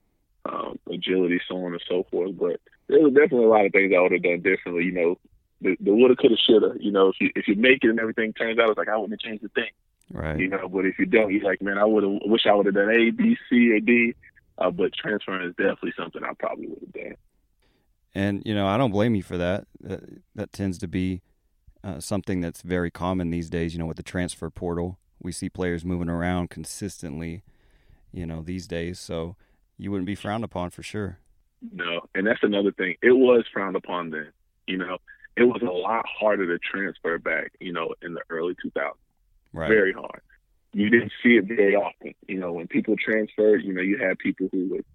um, 0.45 0.79
agility, 0.91 1.39
so 1.47 1.57
on 1.65 1.73
and 1.73 1.83
so 1.87 2.05
forth. 2.09 2.37
But 2.37 2.59
there 2.87 2.99
was 2.99 3.13
definitely 3.13 3.45
a 3.45 3.49
lot 3.49 3.65
of 3.65 3.71
things 3.71 3.93
I 3.95 4.01
would 4.01 4.11
have 4.11 4.23
done 4.23 4.41
differently. 4.41 4.85
You 4.85 4.91
know, 4.91 5.17
the, 5.61 5.77
the 5.79 5.93
woulda, 5.93 6.15
coulda, 6.15 6.37
shoulda. 6.37 6.75
You 6.79 6.91
know, 6.91 7.09
if 7.09 7.15
you 7.19 7.29
if 7.35 7.47
you 7.47 7.55
make 7.55 7.83
it 7.83 7.89
and 7.89 7.99
everything 7.99 8.33
turns 8.33 8.59
out, 8.59 8.69
it's 8.69 8.77
like 8.77 8.89
I 8.89 8.97
wouldn't 8.97 9.21
have 9.21 9.29
changed 9.29 9.43
a 9.43 9.49
thing. 9.49 9.71
Right. 10.11 10.39
You 10.39 10.47
know, 10.47 10.67
but 10.67 10.85
if 10.85 10.97
you 10.97 11.05
don't, 11.05 11.31
you're 11.31 11.43
like, 11.43 11.61
man, 11.61 11.77
I 11.77 11.85
would 11.85 12.03
have 12.03 12.19
wish 12.25 12.47
I 12.47 12.53
would 12.53 12.65
have 12.65 12.75
done 12.75 12.89
A, 12.89 13.11
B, 13.11 13.37
C, 13.49 13.71
or 13.71 13.79
D. 13.79 14.15
Uh, 14.57 14.71
but 14.71 14.93
transferring 14.93 15.47
is 15.47 15.55
definitely 15.55 15.93
something 15.97 16.23
I 16.23 16.33
probably 16.37 16.67
would 16.67 16.79
have 16.81 16.93
done. 16.93 17.15
And 18.15 18.43
you 18.45 18.55
know, 18.55 18.67
I 18.67 18.77
don't 18.77 18.91
blame 18.91 19.15
you 19.15 19.23
for 19.23 19.37
that. 19.37 19.65
That, 19.81 20.01
that 20.35 20.51
tends 20.51 20.77
to 20.79 20.87
be 20.87 21.21
uh, 21.83 21.99
something 21.99 22.41
that's 22.41 22.61
very 22.61 22.89
common 22.89 23.29
these 23.29 23.49
days. 23.49 23.73
You 23.73 23.79
know, 23.79 23.85
with 23.85 23.97
the 23.97 24.03
transfer 24.03 24.49
portal, 24.49 24.97
we 25.21 25.31
see 25.31 25.49
players 25.49 25.83
moving 25.85 26.09
around 26.09 26.49
consistently. 26.49 27.43
You 28.11 28.25
know, 28.25 28.41
these 28.41 28.65
days, 28.67 28.99
so 28.99 29.35
you 29.77 29.91
wouldn't 29.91 30.07
be 30.07 30.15
frowned 30.15 30.43
upon 30.43 30.71
for 30.71 30.81
sure. 30.81 31.19
No, 31.71 32.01
and 32.15 32.25
that's 32.25 32.41
another 32.41 32.71
thing. 32.71 32.95
It 33.03 33.11
was 33.11 33.45
frowned 33.53 33.75
upon 33.75 34.09
then. 34.09 34.31
You 34.65 34.77
know, 34.77 34.97
it 35.35 35.43
was 35.43 35.61
a 35.61 35.71
lot 35.71 36.05
harder 36.07 36.47
to 36.47 36.57
transfer 36.59 37.19
back. 37.19 37.51
You 37.59 37.71
know, 37.73 37.93
in 38.01 38.13
the 38.13 38.21
early 38.29 38.55
2000s, 38.65 38.93
Right. 39.53 39.67
very 39.67 39.93
hard. 39.93 40.21
You 40.73 40.89
didn't 40.89 41.11
see 41.23 41.35
it 41.37 41.45
very 41.45 41.75
often. 41.75 42.13
You 42.27 42.39
know, 42.39 42.53
when 42.53 42.67
people 42.67 42.95
transferred, 42.97 43.63
you 43.63 43.73
know, 43.73 43.81
you 43.81 43.97
had 43.97 44.17
people 44.19 44.47
who 44.51 44.69
would 44.69 44.85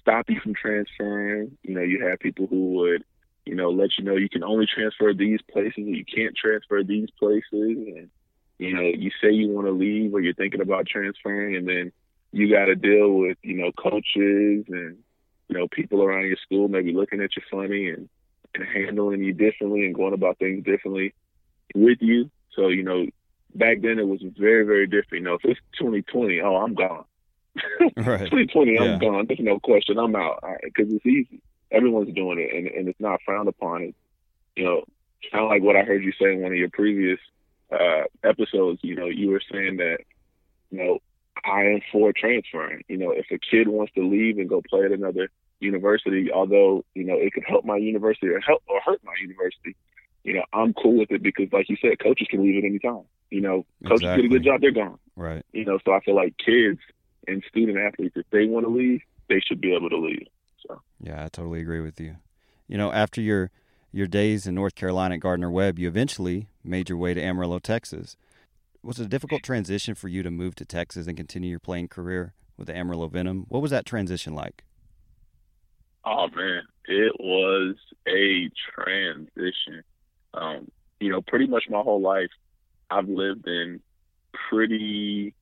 stop 0.00 0.28
you 0.28 0.40
from 0.40 0.54
transferring. 0.54 1.56
You 1.62 1.74
know, 1.74 1.82
you 1.82 2.04
had 2.06 2.18
people 2.20 2.46
who 2.48 2.72
would, 2.74 3.04
you 3.46 3.54
know, 3.54 3.70
let 3.70 3.90
you 3.98 4.04
know 4.04 4.16
you 4.16 4.28
can 4.28 4.42
only 4.42 4.66
transfer 4.66 5.12
these 5.14 5.40
places 5.52 5.78
or 5.78 5.94
you 5.94 6.04
can't 6.04 6.36
transfer 6.36 6.82
these 6.82 7.08
places. 7.18 7.44
And, 7.52 8.10
you 8.60 8.74
know, 8.74 8.82
you 8.82 9.10
say 9.22 9.32
you 9.32 9.48
want 9.48 9.66
to 9.66 9.72
leave 9.72 10.12
or 10.12 10.20
you're 10.20 10.34
thinking 10.34 10.60
about 10.60 10.86
transferring 10.86 11.56
and 11.56 11.66
then 11.66 11.90
you 12.30 12.50
got 12.50 12.66
to 12.66 12.74
deal 12.74 13.10
with, 13.14 13.38
you 13.42 13.54
know, 13.54 13.72
coaches 13.72 14.66
and, 14.68 14.98
you 15.48 15.58
know, 15.58 15.66
people 15.68 16.02
around 16.02 16.26
your 16.26 16.36
school 16.44 16.68
maybe 16.68 16.92
looking 16.92 17.22
at 17.22 17.34
you 17.34 17.42
funny 17.50 17.88
and, 17.88 18.10
and 18.54 18.64
handling 18.64 19.22
you 19.22 19.32
differently 19.32 19.86
and 19.86 19.94
going 19.94 20.12
about 20.12 20.38
things 20.38 20.62
differently 20.62 21.14
with 21.74 21.96
you. 22.02 22.30
So, 22.54 22.68
you 22.68 22.82
know, 22.82 23.06
back 23.54 23.80
then 23.80 23.98
it 23.98 24.06
was 24.06 24.20
very, 24.38 24.66
very 24.66 24.86
different. 24.86 25.22
You 25.24 25.30
know, 25.30 25.34
if 25.36 25.44
it's 25.44 25.60
2020, 25.78 26.42
oh, 26.42 26.56
I'm 26.56 26.74
gone. 26.74 27.04
Right. 27.96 28.30
2020, 28.30 28.74
Yeah. 28.74 28.82
I'm 28.82 28.98
gone. 28.98 29.24
There's 29.26 29.40
no 29.40 29.58
question. 29.58 29.98
I'm 29.98 30.14
out 30.14 30.44
because 30.62 30.92
it's 30.92 31.06
easy. 31.06 31.40
Everyone's 31.72 32.14
doing 32.14 32.38
it, 32.38 32.54
and, 32.54 32.66
and 32.66 32.88
it's 32.88 33.00
not 33.00 33.20
frowned 33.24 33.48
upon. 33.48 33.82
It, 33.82 33.94
you 34.54 34.64
know, 34.64 34.84
kind 35.32 35.44
of 35.44 35.50
like 35.50 35.62
what 35.62 35.76
I 35.76 35.82
heard 35.82 36.04
you 36.04 36.12
say 36.20 36.34
in 36.34 36.40
one 36.42 36.52
of 36.52 36.58
your 36.58 36.68
previous 36.68 37.18
uh, 37.72 38.04
episodes. 38.24 38.80
You 38.82 38.96
know, 38.96 39.06
you 39.06 39.30
were 39.30 39.42
saying 39.50 39.76
that, 39.78 39.98
you 40.70 40.78
know, 40.78 40.98
I 41.44 41.62
am 41.64 41.80
for 41.92 42.12
transferring. 42.12 42.82
You 42.88 42.98
know, 42.98 43.10
if 43.12 43.26
a 43.30 43.38
kid 43.38 43.68
wants 43.68 43.92
to 43.94 44.06
leave 44.06 44.38
and 44.38 44.48
go 44.48 44.62
play 44.68 44.84
at 44.84 44.92
another 44.92 45.30
university, 45.60 46.30
although 46.32 46.84
you 46.94 47.04
know 47.04 47.14
it 47.14 47.32
could 47.32 47.44
help 47.46 47.64
my 47.64 47.76
university 47.76 48.28
or 48.28 48.40
help 48.40 48.62
or 48.68 48.80
hurt 48.84 49.00
my 49.04 49.14
university, 49.20 49.76
you 50.24 50.34
know, 50.34 50.44
I'm 50.52 50.74
cool 50.74 50.98
with 50.98 51.10
it 51.10 51.22
because, 51.22 51.48
like 51.52 51.68
you 51.68 51.76
said, 51.80 51.98
coaches 51.98 52.26
can 52.30 52.42
leave 52.42 52.62
at 52.62 52.66
any 52.66 52.78
time. 52.78 53.04
You 53.30 53.40
know, 53.40 53.66
coaches 53.86 54.02
Exactly. 54.02 54.22
get 54.28 54.34
a 54.34 54.38
good 54.38 54.44
job, 54.44 54.60
they're 54.60 54.70
gone 54.72 54.98
Right. 55.16 55.44
you 55.52 55.64
know, 55.64 55.78
so 55.84 55.92
I 55.92 56.00
feel 56.00 56.16
like 56.16 56.34
kids 56.44 56.80
and 57.28 57.42
student 57.48 57.78
athletes, 57.78 58.16
if 58.16 58.26
they 58.30 58.46
want 58.46 58.66
to 58.66 58.70
leave, 58.70 59.02
they 59.28 59.40
should 59.40 59.60
be 59.60 59.74
able 59.74 59.90
to 59.90 59.98
leave. 59.98 60.26
So 60.66 60.80
Yeah, 61.00 61.24
I 61.24 61.28
totally 61.28 61.60
agree 61.60 61.80
with 61.80 62.00
you. 62.00 62.16
You 62.68 62.78
know, 62.78 62.92
after 62.92 63.20
your 63.20 63.50
your 63.92 64.06
days 64.06 64.46
in 64.46 64.54
North 64.54 64.74
Carolina 64.74 65.16
at 65.16 65.20
Gardner 65.20 65.50
Webb, 65.50 65.78
you 65.78 65.88
eventually 65.88 66.48
made 66.62 66.88
your 66.88 66.98
way 66.98 67.14
to 67.14 67.20
Amarillo, 67.20 67.58
Texas. 67.58 68.16
Was 68.82 68.98
it 68.98 69.04
a 69.04 69.08
difficult 69.08 69.42
transition 69.42 69.94
for 69.94 70.08
you 70.08 70.22
to 70.22 70.30
move 70.30 70.54
to 70.56 70.64
Texas 70.64 71.06
and 71.06 71.16
continue 71.16 71.50
your 71.50 71.58
playing 71.58 71.88
career 71.88 72.34
with 72.56 72.68
the 72.68 72.76
Amarillo 72.76 73.08
Venom? 73.08 73.46
What 73.48 73.62
was 73.62 73.70
that 73.72 73.84
transition 73.84 74.34
like? 74.34 74.64
Oh 76.04 76.28
man, 76.34 76.62
it 76.86 77.12
was 77.18 77.76
a 78.08 78.50
transition. 78.74 79.82
Um, 80.32 80.70
you 80.98 81.10
know, 81.10 81.20
pretty 81.20 81.46
much 81.46 81.64
my 81.68 81.80
whole 81.80 82.00
life, 82.00 82.30
I've 82.90 83.08
lived 83.08 83.46
in 83.46 83.80
pretty, 84.48 85.34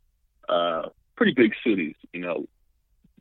uh, 0.48 0.88
pretty 1.16 1.32
big 1.32 1.52
cities. 1.64 1.94
You 2.12 2.20
know, 2.22 2.46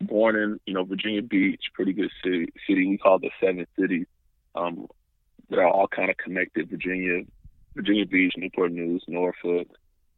born 0.02 0.36
in 0.36 0.60
you 0.66 0.74
know 0.74 0.84
Virginia 0.84 1.22
Beach, 1.22 1.62
pretty 1.74 1.94
good 1.94 2.12
city. 2.24 2.48
City 2.68 2.88
we 2.88 2.98
call 2.98 3.20
the 3.20 3.30
Seven 3.40 3.68
Cities. 3.80 4.08
Um, 4.56 4.88
that 5.50 5.60
are 5.60 5.68
all 5.68 5.88
kind 5.88 6.10
of 6.10 6.18
connected. 6.18 6.70
Virginia, 6.70 7.24
Virginia 7.76 8.06
Beach, 8.06 8.34
Newport 8.38 8.72
News, 8.72 9.04
Norfolk, 9.08 9.68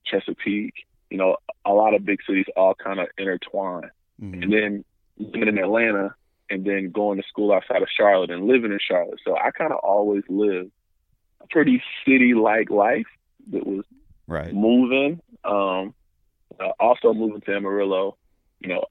Chesapeake. 0.05 0.73
You 1.09 1.17
know, 1.17 1.37
a 1.65 1.73
lot 1.73 1.93
of 1.93 2.05
big 2.05 2.19
cities 2.27 2.45
all 2.55 2.75
kind 2.75 2.99
of 2.99 3.07
intertwine 3.17 3.89
Mhm. 4.21 4.43
and 4.43 4.53
then 4.53 4.85
living 5.17 5.47
in 5.49 5.57
Atlanta 5.57 6.13
and 6.49 6.65
then 6.65 6.91
going 6.91 7.21
to 7.21 7.27
school 7.27 7.51
outside 7.51 7.81
of 7.81 7.89
Charlotte 7.89 8.31
and 8.31 8.47
living 8.47 8.71
in 8.71 8.79
Charlotte. 8.79 9.19
So 9.23 9.35
I 9.37 9.51
kind 9.51 9.71
of 9.71 9.79
always 9.79 10.23
lived 10.29 10.71
a 11.41 11.47
pretty 11.47 11.81
city 12.05 12.33
like 12.33 12.69
life 12.69 13.07
that 13.51 13.65
was 13.65 13.85
Right. 14.27 14.53
moving. 14.53 15.21
Um, 15.43 15.95
uh, 16.59 16.71
also 16.79 17.13
moving 17.13 17.41
to 17.41 17.55
Amarillo, 17.55 18.17
you 18.59 18.69
know, 18.69 18.85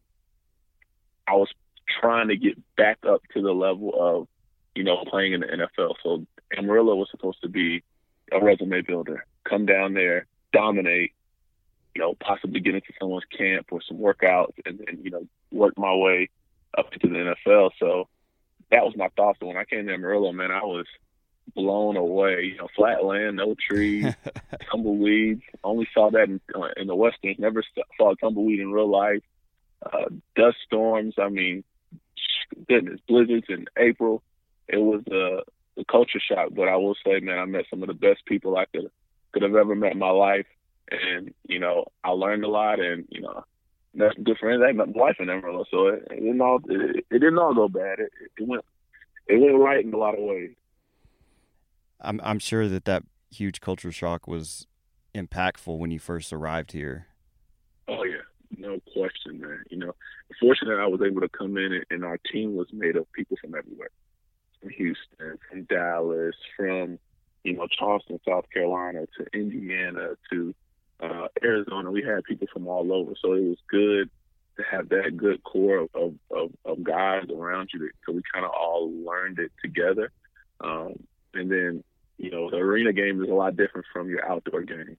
I 1.27 1.35
was 1.35 1.53
trying 2.01 2.29
to 2.29 2.37
get 2.37 2.57
back 2.77 2.99
up 3.07 3.23
to 3.35 3.43
the 3.43 3.53
level 3.53 3.93
of, 3.95 4.29
you 4.75 4.85
know, 4.85 5.05
playing 5.07 5.33
in 5.33 5.41
the 5.41 5.47
NFL. 5.47 5.95
So 6.03 6.27
Amarillo 6.57 6.95
was 6.97 7.09
supposed 7.11 7.41
to 7.43 7.49
be 7.49 7.83
a 8.33 8.43
resume 8.43 8.83
builder. 8.83 9.25
Come 9.49 9.67
down 9.67 9.95
there, 9.95 10.27
dominate, 10.53 11.13
you 11.95 12.03
know, 12.03 12.15
possibly 12.15 12.61
get 12.61 12.75
into 12.75 12.93
someone's 13.01 13.25
camp 13.37 13.69
or 13.71 13.81
some 13.83 13.99
workouts 13.99 14.55
and 14.65 14.79
then, 14.79 15.01
you 15.03 15.11
know, 15.11 15.27
work 15.51 15.77
my 15.77 15.95
way 15.95 16.29
up 16.77 16.93
into 16.93 17.09
the 17.09 17.35
NFL. 17.47 17.71
So 17.79 18.09
that 18.71 18.85
was 18.85 18.95
my 18.97 19.09
thought. 19.17 19.37
So 19.41 19.47
when 19.47 19.57
I 19.57 19.65
came 19.65 19.87
to 19.87 19.95
Amarillo, 19.95 20.33
man, 20.33 20.51
I 20.51 20.63
was 20.63 20.87
blown 21.55 21.97
away. 21.97 22.51
You 22.53 22.57
know, 22.59 22.69
flat 22.77 23.05
land, 23.05 23.37
no 23.37 23.55
trees, 23.55 24.07
tumbleweeds. 24.71 25.43
Only 25.65 25.89
saw 25.95 26.11
that 26.11 26.25
in, 26.25 26.41
uh, 26.55 26.69
in 26.77 26.87
the 26.87 26.95
Western. 26.95 27.35
Never 27.39 27.63
saw 27.97 28.13
a 28.13 28.17
tumbleweed 28.17 28.61
in 28.61 28.73
real 28.73 28.91
life. 28.91 29.23
Uh, 29.83 30.07
dust 30.37 30.59
storms. 30.67 31.15
I 31.19 31.29
mean, 31.29 31.65
goodness, 32.69 33.01
blizzards 33.09 33.47
in 33.49 33.67
April. 33.77 34.23
It 34.69 34.79
was 34.79 35.03
a, 35.11 35.81
a 35.81 35.85
culture 35.85 36.21
shock. 36.21 36.51
But 36.55 36.69
I 36.69 36.77
will 36.77 36.97
say, 37.05 37.21
man, 37.21 37.39
I 37.39 37.45
met 37.45 37.65
some 37.71 37.83
of 37.83 37.89
the 37.89 37.95
best 37.95 38.25
people 38.27 38.57
I 38.57 38.67
could 38.67 38.91
could 39.33 39.43
have 39.43 39.55
ever 39.55 39.75
met 39.75 39.93
in 39.93 39.99
my 39.99 40.11
life, 40.11 40.47
and 40.91 41.35
you 41.47 41.59
know, 41.59 41.87
I 42.05 42.11
learned 42.11 42.45
a 42.45 42.49
lot, 42.49 42.81
and 42.81 43.07
you 43.11 43.21
know, 43.21 43.45
met 43.95 44.15
some 44.15 44.25
good 44.25 44.39
friends. 44.39 44.63
I 44.67 44.73
met 44.73 44.95
my 44.95 45.01
wife 45.01 45.17
in 45.19 45.29
Amarillo, 45.29 45.65
so 45.71 45.89
it, 45.89 46.07
it 46.11 46.21
didn't 46.21 46.41
all 46.41 46.61
it, 46.69 47.05
it 47.11 47.19
didn't 47.19 47.39
all 47.39 47.55
go 47.55 47.69
bad. 47.69 47.99
It, 48.01 48.13
it 48.39 48.47
went 48.47 48.65
it 49.27 49.41
went 49.41 49.59
right 49.59 49.85
in 49.85 49.93
a 49.93 49.99
lot 49.99 50.15
of 50.15 50.25
ways. 50.25 50.55
I'm 52.01 52.21
I'm 52.23 52.39
sure 52.39 52.69
that 52.69 52.85
that 52.87 53.05
huge 53.31 53.61
culture 53.61 53.93
shock 53.93 54.27
was 54.27 54.67
impactful 55.15 55.79
when 55.79 55.91
you 55.91 55.99
first 55.99 56.33
arrived 56.33 56.73
here. 56.73 57.07
Oh 57.89 58.05
yeah, 58.05 58.23
no 58.57 58.79
question, 58.93 59.41
man. 59.41 59.65
You 59.71 59.79
know, 59.79 59.95
fortunate 60.41 60.79
I 60.79 60.87
was 60.87 61.01
able 61.05 61.21
to 61.21 61.29
come 61.29 61.57
in 61.57 61.73
and, 61.73 61.85
and 61.91 62.05
our 62.05 62.19
team 62.33 62.55
was 62.57 62.69
made 62.73 62.97
of 62.97 63.11
people 63.13 63.37
from 63.41 63.55
everywhere, 63.55 63.91
from 64.61 64.71
Houston, 64.71 65.39
from 65.49 65.65
Dallas, 65.65 66.35
from 66.57 66.99
you 67.45 67.55
know 67.55 67.67
Charleston, 67.67 68.21
South 68.27 68.45
Carolina, 68.53 69.07
to 69.19 69.27
Indiana, 69.33 70.11
to 70.31 70.55
uh, 71.01 71.29
Arizona. 71.43 71.91
We 71.91 72.03
had 72.03 72.25
people 72.25 72.49
from 72.53 72.67
all 72.67 72.93
over, 72.93 73.13
so 73.21 73.35
it 73.35 73.49
was 73.49 73.59
good 73.69 74.11
to 74.57 74.65
have 74.71 74.89
that 74.91 75.17
good 75.17 75.43
core 75.45 75.79
of 75.79 75.89
of, 75.95 76.15
of, 76.31 76.51
of 76.65 76.85
guys 76.85 77.27
around 77.35 77.71
you. 77.73 77.91
So 78.07 78.13
we 78.13 78.23
kind 78.33 78.45
of 78.45 78.51
all 78.51 78.91
learned 78.93 79.39
it 79.39 79.53
together, 79.63 80.13
um, 80.61 80.95
and 81.35 81.51
then 81.51 81.85
you 82.19 82.31
know 82.31 82.51
the 82.51 82.57
arena 82.57 82.93
game 82.93 83.23
is 83.23 83.31
a 83.31 83.35
lot 83.35 83.57
different 83.57 83.87
from 83.93 84.09
your 84.09 84.29
outdoor 84.29 84.63
game 84.63 84.97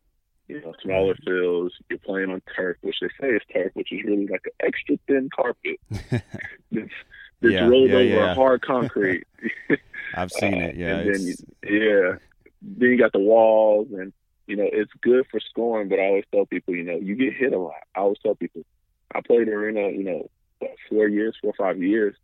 you 0.49 0.59
know, 0.61 0.73
smaller 0.81 1.15
fields. 1.23 1.75
You're 1.89 1.99
playing 1.99 2.31
on 2.31 2.41
turf, 2.55 2.77
which 2.81 2.97
they 2.99 3.07
say 3.21 3.27
is 3.27 3.41
turf, 3.53 3.71
which 3.75 3.93
is 3.93 4.03
really 4.03 4.27
like 4.27 4.41
an 4.45 4.67
extra 4.67 4.97
thin 5.07 5.29
carpet 5.33 5.79
that's, 7.41 7.53
that's 7.53 7.53
Yeah, 7.53 7.67
rolled 7.67 7.89
yeah, 7.89 7.95
over 7.97 8.05
yeah. 8.05 8.35
hard 8.35 8.61
concrete. 8.61 9.25
I've 10.15 10.31
seen 10.31 10.55
it. 10.55 10.75
Yeah. 10.75 10.97
and 10.99 11.13
then 11.13 11.21
you, 11.21 11.35
yeah, 11.63 12.15
then 12.61 12.89
you 12.89 12.97
got 12.97 13.11
the 13.13 13.19
walls, 13.19 13.87
and 13.91 14.11
you 14.47 14.55
know, 14.55 14.67
it's 14.71 14.91
good 15.01 15.25
for 15.29 15.39
scoring, 15.39 15.89
but 15.89 15.99
I 15.99 16.07
always 16.07 16.25
tell 16.33 16.45
people, 16.45 16.75
you 16.75 16.83
know, 16.83 16.97
you 16.97 17.15
get 17.15 17.33
hit 17.35 17.53
a 17.53 17.57
lot. 17.59 17.75
I 17.95 17.99
always 17.99 18.17
tell 18.23 18.33
people, 18.35 18.65
I 19.13 19.21
played 19.21 19.47
arena, 19.47 19.89
you 19.89 20.03
know, 20.03 20.29
what, 20.59 20.71
four 20.89 21.07
years, 21.07 21.35
four 21.41 21.51
or 21.51 21.53
five 21.65 21.81
years, 21.81 22.15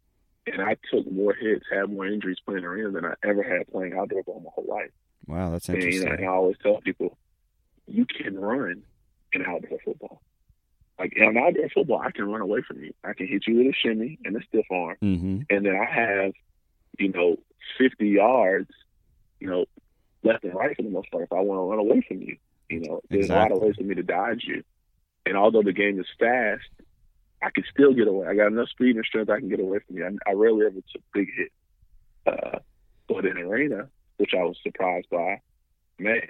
and 0.47 0.61
I 0.61 0.75
took 0.91 1.09
more 1.11 1.33
hits, 1.33 1.65
had 1.71 1.89
more 1.91 2.07
injuries 2.07 2.37
playing 2.45 2.63
arena 2.65 2.89
than 2.91 3.05
I 3.05 3.13
ever 3.23 3.43
had 3.43 3.67
playing 3.67 3.93
outdoor 3.93 4.23
ball 4.23 4.41
my 4.43 4.49
whole 4.55 4.65
life. 4.67 4.89
Wow, 5.27 5.51
that's 5.51 5.69
And, 5.69 5.77
interesting. 5.77 6.03
you 6.03 6.09
know, 6.09 6.15
and 6.15 6.25
I 6.25 6.29
always 6.29 6.57
tell 6.63 6.81
people, 6.81 7.17
you 7.87 8.05
can 8.05 8.37
run 8.37 8.81
in 9.33 9.45
outdoor 9.45 9.77
football. 9.85 10.21
Like 10.97 11.13
in 11.15 11.37
outdoor 11.37 11.69
football, 11.69 11.99
I 11.99 12.11
can 12.11 12.29
run 12.29 12.41
away 12.41 12.61
from 12.61 12.81
you. 12.81 12.93
I 13.03 13.13
can 13.13 13.27
hit 13.27 13.47
you 13.47 13.57
with 13.57 13.67
a 13.67 13.73
shimmy 13.73 14.17
and 14.23 14.35
a 14.37 14.39
stiff 14.47 14.65
arm, 14.71 14.95
mm-hmm. 15.01 15.41
and 15.49 15.65
then 15.65 15.75
I 15.75 15.85
have, 15.85 16.33
you 16.97 17.11
know, 17.11 17.37
50 17.77 18.07
yards, 18.07 18.69
you 19.39 19.49
know, 19.49 19.65
left 20.23 20.43
and 20.43 20.55
right 20.55 20.75
for 20.75 20.83
the 20.83 20.89
most 20.89 21.11
part. 21.11 21.23
If 21.23 21.33
I 21.33 21.41
want 21.41 21.59
to 21.59 21.63
run 21.63 21.79
away 21.79 22.05
from 22.07 22.21
you, 22.21 22.37
you 22.69 22.79
know, 22.81 23.01
there's 23.09 23.29
a 23.29 23.33
lot 23.33 23.51
of 23.51 23.61
ways 23.61 23.75
for 23.75 23.83
me 23.83 23.95
to 23.95 24.03
dodge 24.03 24.43
you. 24.45 24.63
And 25.25 25.35
although 25.35 25.63
the 25.63 25.73
game 25.73 25.99
is 25.99 26.07
fast, 26.19 26.63
I 27.41 27.49
can 27.49 27.63
still 27.69 27.93
get 27.93 28.07
away. 28.07 28.27
I 28.27 28.35
got 28.35 28.47
enough 28.47 28.69
speed 28.69 28.95
and 28.95 29.05
strength. 29.05 29.29
I 29.29 29.39
can 29.39 29.49
get 29.49 29.59
away 29.59 29.79
from 29.85 29.97
you. 29.97 30.05
I, 30.05 30.29
I 30.29 30.33
rarely 30.33 30.65
ever 30.65 30.79
took 30.91 31.01
big 31.13 31.27
hits. 31.35 31.53
Uh, 32.25 32.59
but 33.07 33.25
in 33.25 33.37
arena, 33.37 33.87
which 34.17 34.31
I 34.33 34.43
was 34.43 34.57
surprised 34.63 35.09
by, 35.11 35.41
man, 35.99 36.21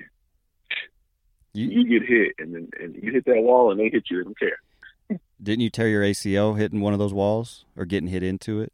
You, 1.55 1.69
you 1.69 1.99
get 1.99 2.07
hit 2.07 2.33
and 2.39 2.53
then 2.53 2.69
and 2.79 2.95
you 2.95 3.11
hit 3.11 3.25
that 3.25 3.41
wall 3.41 3.71
and 3.71 3.79
they 3.79 3.89
hit 3.89 4.05
you. 4.09 4.17
They 4.17 4.23
don't 4.23 4.39
care. 4.39 5.19
didn't 5.41 5.61
you 5.61 5.69
tear 5.69 5.87
your 5.87 6.03
ACL 6.03 6.57
hitting 6.57 6.81
one 6.81 6.93
of 6.93 6.99
those 6.99 7.13
walls 7.13 7.65
or 7.75 7.85
getting 7.85 8.09
hit 8.09 8.23
into 8.23 8.61
it? 8.61 8.73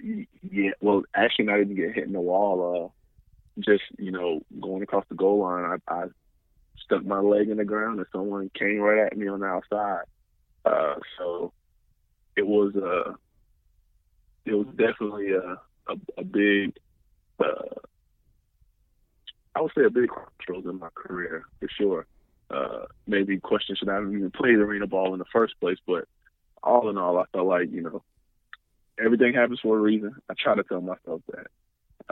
Yeah, 0.00 0.70
well, 0.80 1.02
actually, 1.14 1.46
not 1.46 1.60
even 1.60 1.74
get 1.74 1.94
hit 1.94 2.04
in 2.04 2.12
the 2.12 2.20
wall. 2.20 2.92
Uh, 3.56 3.60
just 3.60 3.82
you 3.98 4.12
know, 4.12 4.40
going 4.60 4.82
across 4.82 5.04
the 5.08 5.16
goal 5.16 5.40
line, 5.40 5.80
I, 5.88 5.92
I 5.92 6.04
stuck 6.84 7.04
my 7.04 7.20
leg 7.20 7.48
in 7.48 7.56
the 7.56 7.64
ground, 7.64 7.98
and 7.98 8.06
someone 8.12 8.50
came 8.54 8.78
right 8.78 9.06
at 9.06 9.16
me 9.16 9.26
on 9.26 9.40
the 9.40 9.46
outside. 9.46 10.04
Uh, 10.64 10.94
so 11.18 11.52
it 12.36 12.46
was 12.46 12.76
uh, 12.76 13.14
it 14.44 14.54
was 14.54 14.66
definitely 14.76 15.32
a 15.32 15.58
a, 15.88 15.96
a 16.18 16.24
big, 16.24 16.74
uh, 17.40 17.80
I 19.54 19.60
would 19.60 19.72
say 19.76 19.84
a 19.84 19.90
big 19.90 20.08
crossroads 20.08 20.66
in 20.66 20.78
my 20.78 20.88
career 20.94 21.44
for 21.60 21.68
sure. 21.76 22.06
Uh, 22.50 22.86
maybe 23.06 23.38
question 23.38 23.76
should 23.76 23.88
I 23.88 23.96
have 23.96 24.12
even 24.12 24.30
played 24.30 24.56
arena 24.56 24.86
ball 24.86 25.12
in 25.12 25.18
the 25.18 25.26
first 25.32 25.54
place, 25.60 25.78
but 25.86 26.06
all 26.62 26.88
in 26.88 26.96
all, 26.96 27.18
I 27.18 27.24
felt 27.32 27.46
like 27.46 27.70
you 27.70 27.82
know 27.82 28.02
everything 29.02 29.34
happens 29.34 29.60
for 29.60 29.76
a 29.76 29.80
reason. 29.80 30.14
I 30.28 30.34
try 30.38 30.54
to 30.54 30.62
tell 30.62 30.80
myself 30.80 31.22
that. 31.28 31.46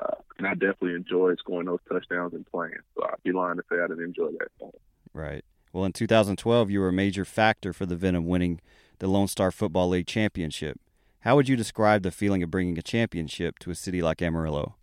Uh, 0.00 0.16
and 0.38 0.46
I 0.46 0.52
definitely 0.52 0.94
enjoyed 0.94 1.38
scoring 1.38 1.66
those 1.66 1.80
touchdowns 1.90 2.34
and 2.34 2.46
playing. 2.46 2.76
So 2.94 3.04
I'd 3.04 3.22
be 3.24 3.32
lying 3.32 3.56
to 3.56 3.62
say 3.70 3.76
I 3.82 3.86
didn't 3.86 4.04
enjoy 4.04 4.28
that. 4.38 4.72
Right. 5.14 5.44
Well, 5.72 5.84
in 5.84 5.92
2012, 5.92 6.70
you 6.70 6.80
were 6.80 6.88
a 6.88 6.92
major 6.92 7.24
factor 7.24 7.72
for 7.72 7.86
the 7.86 7.96
Venom 7.96 8.26
winning 8.26 8.60
the 8.98 9.06
Lone 9.06 9.28
Star 9.28 9.50
Football 9.50 9.90
League 9.90 10.06
championship. 10.06 10.78
How 11.20 11.36
would 11.36 11.48
you 11.48 11.56
describe 11.56 12.02
the 12.02 12.10
feeling 12.10 12.42
of 12.42 12.50
bringing 12.50 12.78
a 12.78 12.82
championship 12.82 13.58
to 13.60 13.70
a 13.70 13.74
city 13.74 14.02
like 14.02 14.22
Amarillo? 14.22 14.76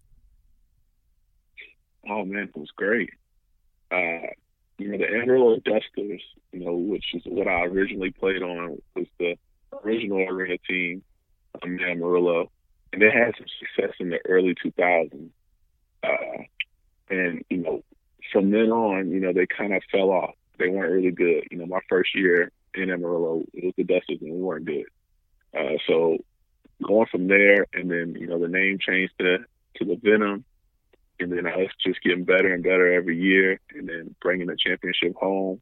Oh 2.09 2.25
man, 2.25 2.49
it 2.53 2.59
was 2.59 2.71
great. 2.75 3.09
Uh, 3.91 4.27
you 4.83 4.91
know, 4.91 4.97
the 4.97 5.07
Amarillo 5.07 5.55
Dusters, 5.63 6.21
you 6.51 6.59
know, 6.59 6.73
which 6.73 7.05
is 7.13 7.21
what 7.25 7.47
I 7.47 7.63
originally 7.63 8.11
played 8.11 8.41
on, 8.41 8.81
was 8.95 9.07
the 9.17 9.37
original 9.81 10.27
arena 10.27 10.57
team 10.67 11.03
um, 11.63 11.79
Amarillo, 11.79 12.51
and 12.91 13.01
they 13.01 13.09
had 13.09 13.33
some 13.37 13.47
success 13.59 13.95
in 14.01 14.09
the 14.09 14.19
early 14.25 14.55
2000s. 14.55 15.29
Uh, 16.03 16.43
and 17.09 17.45
you 17.49 17.57
know, 17.59 17.81
from 18.33 18.51
then 18.51 18.71
on, 18.71 19.09
you 19.09 19.21
know, 19.21 19.31
they 19.31 19.45
kind 19.45 19.73
of 19.73 19.81
fell 19.89 20.09
off. 20.09 20.35
They 20.59 20.67
weren't 20.67 20.91
really 20.91 21.11
good. 21.11 21.47
You 21.49 21.59
know, 21.59 21.65
my 21.65 21.79
first 21.87 22.13
year 22.13 22.51
in 22.75 22.91
Amarillo, 22.91 23.43
it 23.53 23.63
was 23.63 23.73
the 23.77 23.85
Dusters, 23.85 24.19
and 24.19 24.33
we 24.33 24.41
weren't 24.41 24.65
good. 24.65 24.85
Uh, 25.57 25.77
so 25.87 26.17
going 26.85 27.07
from 27.09 27.29
there, 27.29 27.67
and 27.73 27.89
then 27.89 28.17
you 28.19 28.27
know, 28.27 28.37
the 28.37 28.49
name 28.49 28.79
changed 28.85 29.13
to 29.19 29.37
to 29.77 29.85
the 29.85 29.95
Venom 29.95 30.43
and 31.23 31.31
then 31.31 31.47
us 31.47 31.71
just 31.85 32.01
getting 32.01 32.23
better 32.25 32.53
and 32.53 32.63
better 32.63 32.93
every 32.93 33.17
year, 33.17 33.59
and 33.75 33.87
then 33.87 34.15
bringing 34.21 34.47
the 34.47 34.57
championship 34.57 35.15
home 35.15 35.61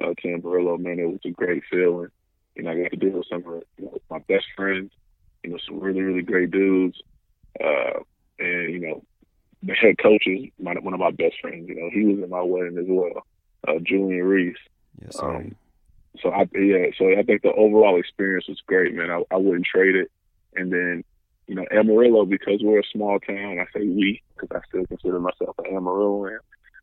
uh, 0.00 0.12
to 0.18 0.34
Amarillo, 0.34 0.78
man, 0.78 0.98
it 0.98 1.04
was 1.04 1.20
a 1.24 1.30
great 1.30 1.62
feeling. 1.70 2.08
You 2.56 2.64
know, 2.64 2.70
I 2.70 2.82
got 2.82 2.90
to 2.90 2.96
deal 2.96 3.10
with 3.10 3.26
some 3.30 3.46
of 3.46 3.62
you 3.78 3.84
know, 3.84 3.98
my 4.10 4.18
best 4.20 4.46
friends, 4.56 4.90
you 5.42 5.50
know, 5.50 5.58
some 5.66 5.80
really, 5.80 6.00
really 6.00 6.22
great 6.22 6.50
dudes, 6.50 7.00
uh, 7.62 8.00
and 8.38 8.72
you 8.72 8.80
know, 8.80 9.04
the 9.62 9.74
head 9.74 9.98
coach 9.98 10.24
is 10.26 10.50
my, 10.58 10.74
one 10.74 10.94
of 10.94 11.00
my 11.00 11.10
best 11.10 11.36
friends. 11.40 11.68
You 11.68 11.76
know, 11.76 11.90
he 11.92 12.04
was 12.04 12.22
in 12.22 12.30
my 12.30 12.42
wedding 12.42 12.78
as 12.78 12.86
well, 12.88 13.24
uh, 13.68 13.78
Julian 13.82 14.24
Reese. 14.24 14.56
Yes, 15.00 15.16
sir. 15.16 15.36
Um, 15.36 15.56
so 16.20 16.30
I 16.30 16.46
yeah, 16.54 16.86
so 16.98 17.10
I 17.10 17.22
think 17.22 17.42
the 17.42 17.52
overall 17.52 17.98
experience 17.98 18.46
was 18.48 18.60
great, 18.66 18.94
man. 18.94 19.10
I, 19.10 19.22
I 19.30 19.36
wouldn't 19.36 19.66
trade 19.66 19.96
it. 19.96 20.10
And 20.54 20.70
then, 20.70 21.04
you 21.52 21.56
know, 21.56 21.66
Amarillo 21.70 22.24
because 22.24 22.60
we're 22.62 22.80
a 22.80 22.90
small 22.90 23.20
town. 23.20 23.58
I 23.58 23.66
say 23.74 23.86
we 23.86 24.22
because 24.34 24.48
I 24.56 24.66
still 24.66 24.86
consider 24.86 25.20
myself 25.20 25.54
an 25.58 25.66
Amarilloan, 25.66 26.38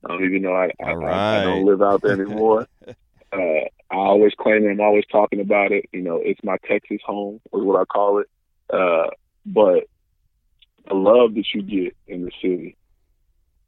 um, 0.08 0.24
even 0.24 0.44
though 0.44 0.56
I 0.56 0.70
I, 0.80 0.92
All 0.92 1.06
I, 1.08 1.38
I 1.40 1.44
don't 1.44 1.66
live 1.66 1.82
out 1.82 2.04
there 2.04 2.12
anymore. 2.22 2.68
uh, 2.88 3.36
I 3.36 3.96
always 3.96 4.34
claim 4.38 4.68
it. 4.68 4.70
I'm 4.70 4.80
always 4.80 5.06
talking 5.12 5.40
about 5.40 5.72
it. 5.72 5.90
You 5.92 6.02
know, 6.02 6.18
it's 6.24 6.44
my 6.44 6.58
Texas 6.68 7.00
home, 7.04 7.42
is 7.46 7.64
what 7.64 7.82
I 7.82 7.86
call 7.86 8.20
it. 8.20 8.28
Uh, 8.72 9.10
but 9.44 9.86
the 10.88 10.94
love 10.94 11.34
that 11.34 11.46
you 11.52 11.64
get 11.64 11.98
in 12.06 12.26
the 12.26 12.32
city, 12.40 12.78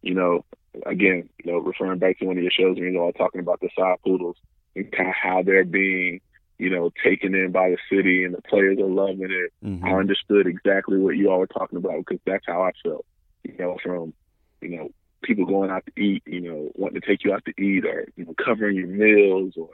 you 0.03 0.13
know, 0.13 0.45
again, 0.85 1.29
you 1.43 1.51
know, 1.51 1.57
referring 1.57 1.97
back 1.97 2.19
to 2.19 2.25
one 2.25 2.37
of 2.37 2.43
your 2.43 2.51
shows, 2.51 2.75
when 2.77 2.93
you're 2.93 3.01
all 3.01 3.11
talking 3.11 3.41
about 3.41 3.59
the 3.59 3.69
Sod 3.75 3.97
Poodles 4.05 4.37
and 4.75 4.91
kind 4.91 5.09
of 5.09 5.15
how 5.15 5.41
they're 5.41 5.65
being, 5.65 6.21
you 6.61 6.69
know, 6.69 6.91
taken 7.03 7.33
in 7.33 7.51
by 7.51 7.71
the 7.71 7.77
city 7.89 8.23
and 8.23 8.35
the 8.35 8.41
players 8.43 8.77
are 8.77 8.85
loving 8.85 9.31
it. 9.31 9.51
Mhm. 9.65 9.83
I 9.83 9.97
understood 9.97 10.45
exactly 10.45 10.99
what 10.99 11.17
you 11.17 11.31
all 11.31 11.39
were 11.39 11.47
talking 11.47 11.77
about 11.77 11.97
because 12.05 12.19
that's 12.23 12.45
how 12.45 12.61
I 12.61 12.71
felt. 12.83 13.03
You 13.43 13.55
know, 13.57 13.79
from 13.83 14.13
you 14.61 14.77
know 14.77 14.91
people 15.23 15.45
going 15.45 15.71
out 15.71 15.83
to 15.87 15.99
eat, 15.99 16.21
you 16.27 16.41
know, 16.41 16.71
wanting 16.75 17.01
to 17.01 17.07
take 17.07 17.23
you 17.23 17.33
out 17.33 17.43
to 17.45 17.53
eat, 17.59 17.83
or 17.83 18.07
you 18.15 18.25
know, 18.25 18.35
covering 18.35 18.75
your 18.75 18.85
meals, 18.85 19.57
or 19.57 19.69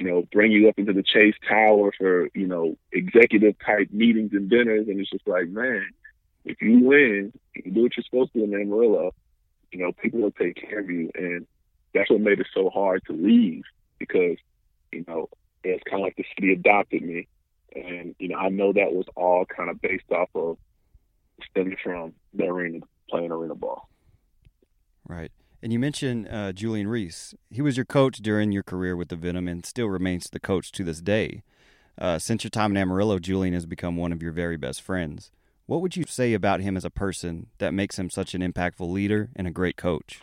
you 0.00 0.06
know, 0.06 0.26
bring 0.32 0.50
you 0.50 0.68
up 0.68 0.76
into 0.80 0.92
the 0.92 1.04
Chase 1.04 1.36
Tower 1.48 1.92
for 1.96 2.28
you 2.34 2.48
know 2.48 2.76
executive 2.90 3.54
type 3.64 3.92
meetings 3.92 4.32
and 4.32 4.50
dinners, 4.50 4.88
and 4.88 4.98
it's 4.98 5.10
just 5.10 5.28
like, 5.28 5.46
man, 5.46 5.86
if 6.44 6.60
you 6.60 6.80
win, 6.80 7.32
you 7.54 7.70
do 7.70 7.82
what 7.82 7.96
you're 7.96 8.02
supposed 8.02 8.32
to 8.32 8.40
do 8.40 8.52
in 8.52 8.60
Amarillo, 8.60 9.14
you 9.70 9.78
know, 9.78 9.92
people 9.92 10.22
will 10.22 10.32
take 10.32 10.56
care 10.56 10.80
of 10.80 10.90
you, 10.90 11.08
and 11.14 11.46
that's 11.94 12.10
what 12.10 12.20
made 12.20 12.40
it 12.40 12.48
so 12.52 12.68
hard 12.68 13.04
to 13.06 13.12
leave 13.12 13.62
because 14.00 14.38
you 14.90 15.04
know 15.06 15.28
it's 15.74 15.84
kind 15.84 16.02
of 16.02 16.04
like 16.04 16.16
the 16.16 16.24
city 16.34 16.52
adopted 16.52 17.02
me, 17.02 17.28
and 17.74 18.14
you 18.18 18.28
know 18.28 18.36
I 18.36 18.48
know 18.48 18.72
that 18.72 18.92
was 18.92 19.06
all 19.16 19.44
kind 19.44 19.70
of 19.70 19.80
based 19.80 20.10
off 20.10 20.28
of 20.34 20.58
stemming 21.50 21.76
from 21.82 22.14
the 22.34 22.44
arena 22.44 22.80
playing 23.10 23.30
arena 23.30 23.54
ball. 23.54 23.88
Right. 25.08 25.30
And 25.62 25.72
you 25.72 25.78
mentioned 25.78 26.28
uh, 26.30 26.52
Julian 26.52 26.88
Reese. 26.88 27.34
He 27.50 27.62
was 27.62 27.76
your 27.76 27.86
coach 27.86 28.18
during 28.18 28.52
your 28.52 28.62
career 28.62 28.96
with 28.96 29.08
the 29.08 29.16
Venom 29.16 29.48
and 29.48 29.64
still 29.64 29.88
remains 29.88 30.28
the 30.30 30.40
coach 30.40 30.70
to 30.72 30.84
this 30.84 31.00
day. 31.00 31.42
Uh, 31.98 32.18
since 32.18 32.44
your 32.44 32.50
time 32.50 32.72
in 32.72 32.76
Amarillo, 32.76 33.18
Julian 33.18 33.54
has 33.54 33.64
become 33.64 33.96
one 33.96 34.12
of 34.12 34.22
your 34.22 34.32
very 34.32 34.56
best 34.56 34.82
friends. 34.82 35.30
What 35.66 35.80
would 35.80 35.96
you 35.96 36.04
say 36.06 36.34
about 36.34 36.60
him 36.60 36.76
as 36.76 36.84
a 36.84 36.90
person 36.90 37.48
that 37.58 37.74
makes 37.74 37.98
him 37.98 38.10
such 38.10 38.34
an 38.34 38.42
impactful 38.42 38.88
leader 38.88 39.30
and 39.34 39.46
a 39.46 39.50
great 39.50 39.76
coach? 39.76 40.20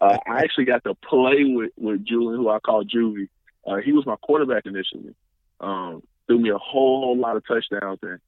Uh, 0.00 0.18
I 0.26 0.40
actually 0.40 0.64
got 0.64 0.82
to 0.84 0.94
play 0.94 1.44
with 1.44 1.72
with 1.76 2.04
Julian, 2.04 2.40
who 2.40 2.48
I 2.48 2.58
call 2.58 2.84
Juvie. 2.84 3.28
Uh, 3.70 3.76
he 3.76 3.92
was 3.92 4.04
my 4.06 4.16
quarterback 4.16 4.66
initially. 4.66 5.14
Um, 5.60 6.02
threw 6.26 6.38
me 6.40 6.50
a 6.50 6.58
whole 6.58 7.16
lot 7.16 7.36
of 7.36 7.46
touchdowns, 7.46 8.00
and 8.02 8.18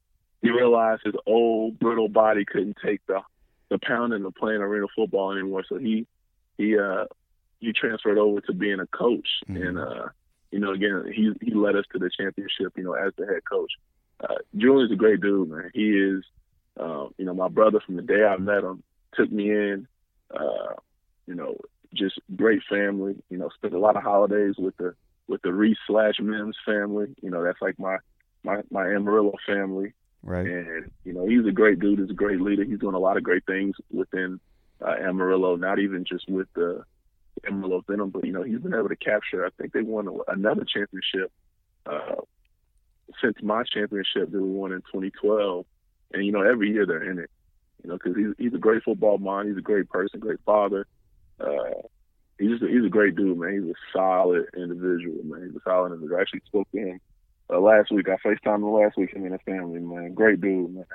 he 0.41 0.49
realized 0.49 1.01
his 1.03 1.15
old 1.25 1.79
brittle 1.79 2.07
body 2.09 2.45
couldn't 2.45 2.77
take 2.83 3.01
the 3.07 3.21
the 3.69 3.79
pounding 3.79 4.23
of 4.25 4.35
playing 4.35 4.61
arena 4.61 4.85
football 4.95 5.31
anymore. 5.31 5.63
So 5.67 5.77
he 5.77 6.05
he 6.57 6.77
uh 6.77 7.05
he 7.59 7.73
transferred 7.73 8.17
over 8.17 8.41
to 8.41 8.53
being 8.53 8.79
a 8.79 8.87
coach, 8.87 9.27
Mhm. 9.49 9.67
and 9.67 9.77
uh, 9.79 10.07
you 10.51 10.59
know, 10.59 10.71
again, 10.71 11.11
he 11.13 11.33
he 11.41 11.53
led 11.53 11.75
us 11.75 11.85
to 11.91 11.99
the 11.99 12.09
championship. 12.17 12.73
You 12.77 12.83
know, 12.83 12.93
as 12.93 13.13
the 13.17 13.25
head 13.25 13.41
coach. 13.49 13.71
Uh, 14.19 14.35
Julian's 14.55 14.91
a 14.91 14.95
great 14.95 15.19
dude, 15.19 15.49
man. 15.49 15.71
He 15.73 15.89
is, 15.97 16.23
um, 16.79 17.13
you 17.17 17.25
know, 17.25 17.33
my 17.33 17.49
brother 17.49 17.81
from 17.85 17.95
the 17.97 18.01
day 18.03 18.23
I 18.23 18.37
met 18.37 18.63
him 18.63 18.81
took 19.15 19.29
me 19.31 19.49
in. 19.51 19.87
Uh, 20.33 20.73
you 21.27 21.35
know, 21.35 21.57
just 21.93 22.19
great 22.35 22.61
family. 22.69 23.15
You 23.29 23.37
know, 23.37 23.49
spent 23.55 23.73
a 23.73 23.79
lot 23.79 23.97
of 23.97 24.03
holidays 24.03 24.55
with 24.57 24.77
the 24.77 24.93
with 25.27 25.41
the 25.41 25.53
Reese 25.53 25.77
slash 25.87 26.15
Mims 26.19 26.57
family. 26.65 27.07
You 27.21 27.29
know, 27.29 27.43
that's 27.43 27.61
like 27.61 27.79
my 27.79 27.97
my 28.43 28.61
my 28.71 28.87
Amarillo 28.87 29.33
family. 29.45 29.93
Right. 30.21 30.45
And 30.45 30.91
you 31.03 31.13
know, 31.13 31.27
he's 31.27 31.45
a 31.45 31.51
great 31.51 31.79
dude. 31.79 31.99
He's 31.99 32.09
a 32.09 32.13
great 32.13 32.41
leader. 32.41 32.63
He's 32.63 32.79
doing 32.79 32.95
a 32.95 32.99
lot 32.99 33.17
of 33.17 33.23
great 33.23 33.45
things 33.45 33.75
within 33.91 34.39
uh, 34.81 34.95
Amarillo. 34.99 35.55
Not 35.55 35.79
even 35.79 36.05
just 36.05 36.29
with 36.29 36.47
the 36.55 36.83
Amarillo 37.45 37.83
Venom, 37.87 38.09
but 38.09 38.25
you 38.25 38.31
know, 38.31 38.43
he's 38.43 38.59
been 38.59 38.73
able 38.73 38.89
to 38.89 38.95
capture. 38.95 39.45
I 39.45 39.49
think 39.57 39.73
they 39.73 39.81
won 39.81 40.07
another 40.27 40.65
championship 40.65 41.31
uh, 41.85 42.21
since 43.21 43.35
my 43.41 43.63
championship 43.63 44.31
that 44.31 44.41
we 44.41 44.49
won 44.49 44.71
in 44.71 44.79
2012. 44.81 45.65
And 46.13 46.25
you 46.25 46.31
know, 46.31 46.41
every 46.41 46.71
year 46.71 46.85
they're 46.85 47.09
in 47.09 47.19
it. 47.19 47.29
You 47.83 47.89
know, 47.89 47.97
because 47.97 48.15
he's 48.15 48.33
he's 48.37 48.53
a 48.53 48.59
great 48.59 48.83
football 48.83 49.17
mind. 49.17 49.49
He's 49.49 49.57
a 49.57 49.61
great 49.61 49.89
person, 49.89 50.19
great 50.19 50.39
father. 50.45 50.87
Uh, 51.39 51.81
he's 52.39 52.51
just 52.51 52.63
a, 52.63 52.67
he's 52.67 52.85
a 52.85 52.89
great 52.89 53.15
dude, 53.15 53.37
man. 53.37 53.53
He's 53.53 53.71
a 53.71 53.97
solid 53.97 54.45
individual, 54.55 55.23
man. 55.23 55.47
He's 55.47 55.55
a 55.55 55.63
solid 55.63 55.93
individual. 55.93 56.17
I 56.17 56.21
actually 56.21 56.41
spoke 56.45 56.69
to 56.71 56.77
him 56.77 56.99
uh, 57.51 57.59
last 57.59 57.91
week. 57.91 58.07
I 58.09 58.17
FaceTimed 58.17 58.55
him 58.55 58.71
last 58.71 58.97
week. 58.97 59.13
Him 59.13 59.23
and 59.23 59.33
his 59.33 59.41
family, 59.45 59.79
man. 59.79 60.13
Great 60.13 60.41
dude, 60.41 60.73
man. 60.73 60.85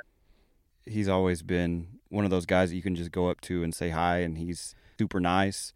He's 0.87 1.09
always 1.09 1.43
been 1.43 1.87
one 2.09 2.25
of 2.25 2.31
those 2.31 2.47
guys 2.47 2.71
that 2.71 2.77
you 2.77 2.83
can 2.83 2.95
just 2.95 3.13
go 3.13 3.29
up 3.29 3.41
to 3.43 3.63
and 3.63 3.75
say 3.75 3.91
hi, 3.91 4.19
and 4.19 4.39
he's 4.39 4.75
super 4.99 5.21
nice. 5.21 5.73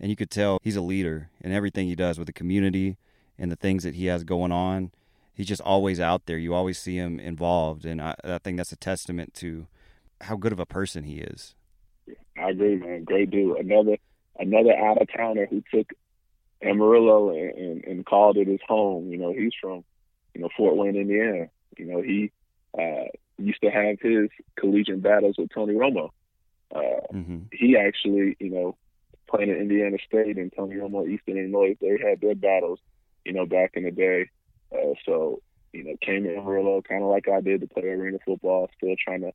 And 0.00 0.10
you 0.10 0.16
could 0.16 0.30
tell 0.30 0.58
he's 0.62 0.76
a 0.76 0.80
leader 0.80 1.30
in 1.40 1.52
everything 1.52 1.86
he 1.86 1.94
does 1.94 2.18
with 2.18 2.26
the 2.26 2.32
community 2.32 2.96
and 3.38 3.50
the 3.50 3.56
things 3.56 3.84
that 3.84 3.94
he 3.94 4.06
has 4.06 4.24
going 4.24 4.52
on. 4.52 4.90
He's 5.32 5.46
just 5.46 5.60
always 5.60 6.00
out 6.00 6.26
there. 6.26 6.38
You 6.38 6.54
always 6.54 6.78
see 6.78 6.96
him 6.96 7.18
involved, 7.18 7.84
and 7.84 8.00
I, 8.00 8.14
I 8.22 8.38
think 8.38 8.56
that's 8.56 8.72
a 8.72 8.76
testament 8.76 9.34
to 9.34 9.66
how 10.22 10.36
good 10.36 10.52
of 10.52 10.60
a 10.60 10.66
person 10.66 11.04
he 11.04 11.18
is. 11.18 11.54
I 12.38 12.50
agree, 12.50 12.76
man. 12.76 13.04
Great 13.04 13.30
dude. 13.30 13.56
Another 13.58 13.96
another 14.38 14.76
out 14.76 15.00
of 15.00 15.08
towner 15.12 15.46
who 15.46 15.62
took 15.72 15.92
Amarillo 16.62 17.30
and, 17.30 17.50
and, 17.50 17.84
and 17.84 18.06
called 18.06 18.36
it 18.36 18.48
his 18.48 18.60
home. 18.66 19.10
You 19.10 19.18
know, 19.18 19.32
he's 19.32 19.52
from 19.60 19.84
you 20.34 20.42
know 20.42 20.48
Fort 20.56 20.76
Wayne, 20.76 20.96
Indiana. 20.96 21.48
You 21.76 21.86
know, 21.86 22.02
he 22.02 22.30
uh, 22.78 23.08
used 23.38 23.62
to 23.62 23.70
have 23.70 23.98
his 24.00 24.30
collegiate 24.56 25.02
battles 25.02 25.36
with 25.38 25.50
Tony 25.52 25.74
Romo. 25.74 26.10
Uh, 26.74 27.00
mm-hmm. 27.12 27.38
He 27.52 27.76
actually, 27.76 28.36
you 28.40 28.50
know, 28.50 28.76
playing 29.28 29.50
at 29.50 29.58
Indiana 29.58 29.96
State 30.06 30.38
and 30.38 30.52
Tony 30.54 30.76
Romo, 30.76 31.08
Eastern 31.08 31.38
Illinois, 31.38 31.76
they 31.80 31.98
had 32.02 32.20
their 32.20 32.34
battles, 32.34 32.78
you 33.24 33.32
know, 33.32 33.46
back 33.46 33.72
in 33.74 33.84
the 33.84 33.90
day. 33.90 34.30
Uh, 34.72 34.94
so, 35.04 35.40
you 35.72 35.84
know, 35.84 35.94
came 36.00 36.24
to 36.24 36.36
Amarillo 36.36 36.82
kind 36.82 37.02
of 37.02 37.10
like 37.10 37.28
I 37.28 37.40
did 37.40 37.60
to 37.60 37.66
play 37.66 37.84
arena 37.84 38.18
football, 38.24 38.70
still 38.76 38.94
trying 39.02 39.22
to 39.22 39.32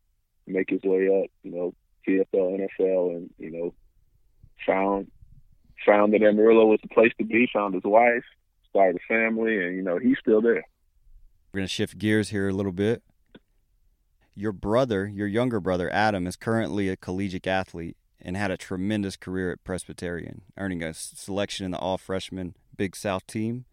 make 0.48 0.70
his 0.70 0.84
way 0.84 1.08
up, 1.08 1.30
you 1.44 1.52
know, 1.52 1.74
CFL, 2.08 2.70
NFL, 2.80 3.16
and 3.16 3.30
you 3.38 3.52
know, 3.52 3.74
found 4.66 5.12
found 5.86 6.14
that 6.14 6.22
Amarillo 6.22 6.66
was 6.66 6.80
the 6.82 6.90
place 6.90 7.12
to 7.18 7.26
be. 7.26 7.48
Found 7.54 7.74
his 7.74 7.84
wife, 7.84 8.24
started 8.70 8.98
a 8.98 9.08
family, 9.08 9.66
and 9.66 9.76
you 9.76 9.82
know, 9.82 9.98
he's 9.98 10.18
still 10.20 10.42
there. 10.42 10.64
We're 11.52 11.60
gonna 11.60 11.68
shift 11.68 11.98
gears 11.98 12.30
here 12.30 12.50
a 12.50 12.54
little 12.54 12.72
bit. 12.72 13.02
Your 14.36 14.52
brother, 14.52 15.08
your 15.08 15.28
younger 15.28 15.60
brother 15.60 15.92
Adam, 15.92 16.28
is 16.28 16.36
currently 16.36 16.90
a 16.90 16.96
collegiate 16.96 17.48
athlete 17.48 17.98
and 18.22 18.38
had 18.38 18.52
a 18.52 18.58
tremendous 18.58 19.16
career 19.16 19.52
at 19.52 19.64
Presbyterian, 19.64 20.42
earning 20.58 20.84
a 20.84 20.94
selection 20.94 21.66
in 21.66 21.72
the 21.72 21.78
All 21.78 21.98
Freshman 21.98 22.56
Big 22.76 22.96
South 22.96 23.26
team. 23.28 23.66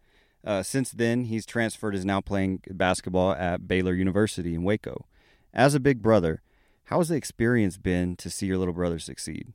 Uh, 0.43 0.63
since 0.63 0.91
then, 0.91 1.25
he's 1.25 1.45
transferred, 1.45 1.95
is 1.95 2.05
now 2.05 2.21
playing 2.21 2.61
basketball 2.69 3.33
at 3.33 3.67
Baylor 3.67 3.93
University 3.93 4.53
in 4.53 4.63
Waco. 4.63 5.05
As 5.53 5.75
a 5.75 5.79
big 5.79 6.01
brother, 6.01 6.41
how 6.85 6.99
has 6.99 7.09
the 7.09 7.15
experience 7.15 7.77
been 7.77 8.15
to 8.15 8.29
see 8.29 8.45
your 8.45 8.57
little 8.57 8.73
brother 8.73 8.99
succeed? 8.99 9.53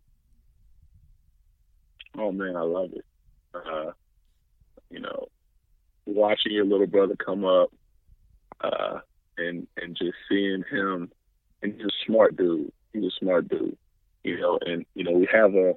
Oh 2.19 2.33
man, 2.33 2.57
I 2.57 2.63
love 2.63 2.91
it. 2.93 3.05
Uh, 3.55 3.93
you 4.91 5.01
know, 5.01 5.29
watching 6.07 6.53
your 6.53 6.65
little 6.65 6.87
brother 6.87 7.17
come 7.17 7.45
up, 7.45 7.71
uh, 8.61 9.01
and 9.39 9.67
and 9.77 9.97
just 9.97 10.15
seeing 10.29 10.65
him, 10.71 11.11
and 11.63 11.75
he's 11.75 11.87
a 11.87 12.07
smart 12.07 12.37
dude. 12.37 12.73
He's 12.93 13.05
a 13.05 13.11
smart 13.19 13.49
dude. 13.49 13.77
You 14.25 14.41
know, 14.41 14.59
and 14.61 14.85
you 14.95 15.05
know 15.05 15.13
we 15.13 15.29
have 15.33 15.55
a. 15.55 15.75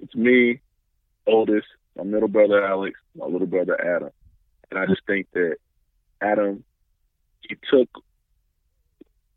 It's 0.00 0.14
me, 0.14 0.60
oldest, 1.26 1.66
my 1.96 2.04
middle 2.04 2.28
brother 2.28 2.64
Alex, 2.64 2.98
my 3.14 3.26
little 3.26 3.46
brother 3.46 3.80
Adam, 3.80 4.10
and 4.70 4.78
I 4.80 4.86
just 4.86 5.02
think 5.06 5.28
that 5.34 5.56
Adam, 6.20 6.64
he 7.40 7.56
took 7.70 7.88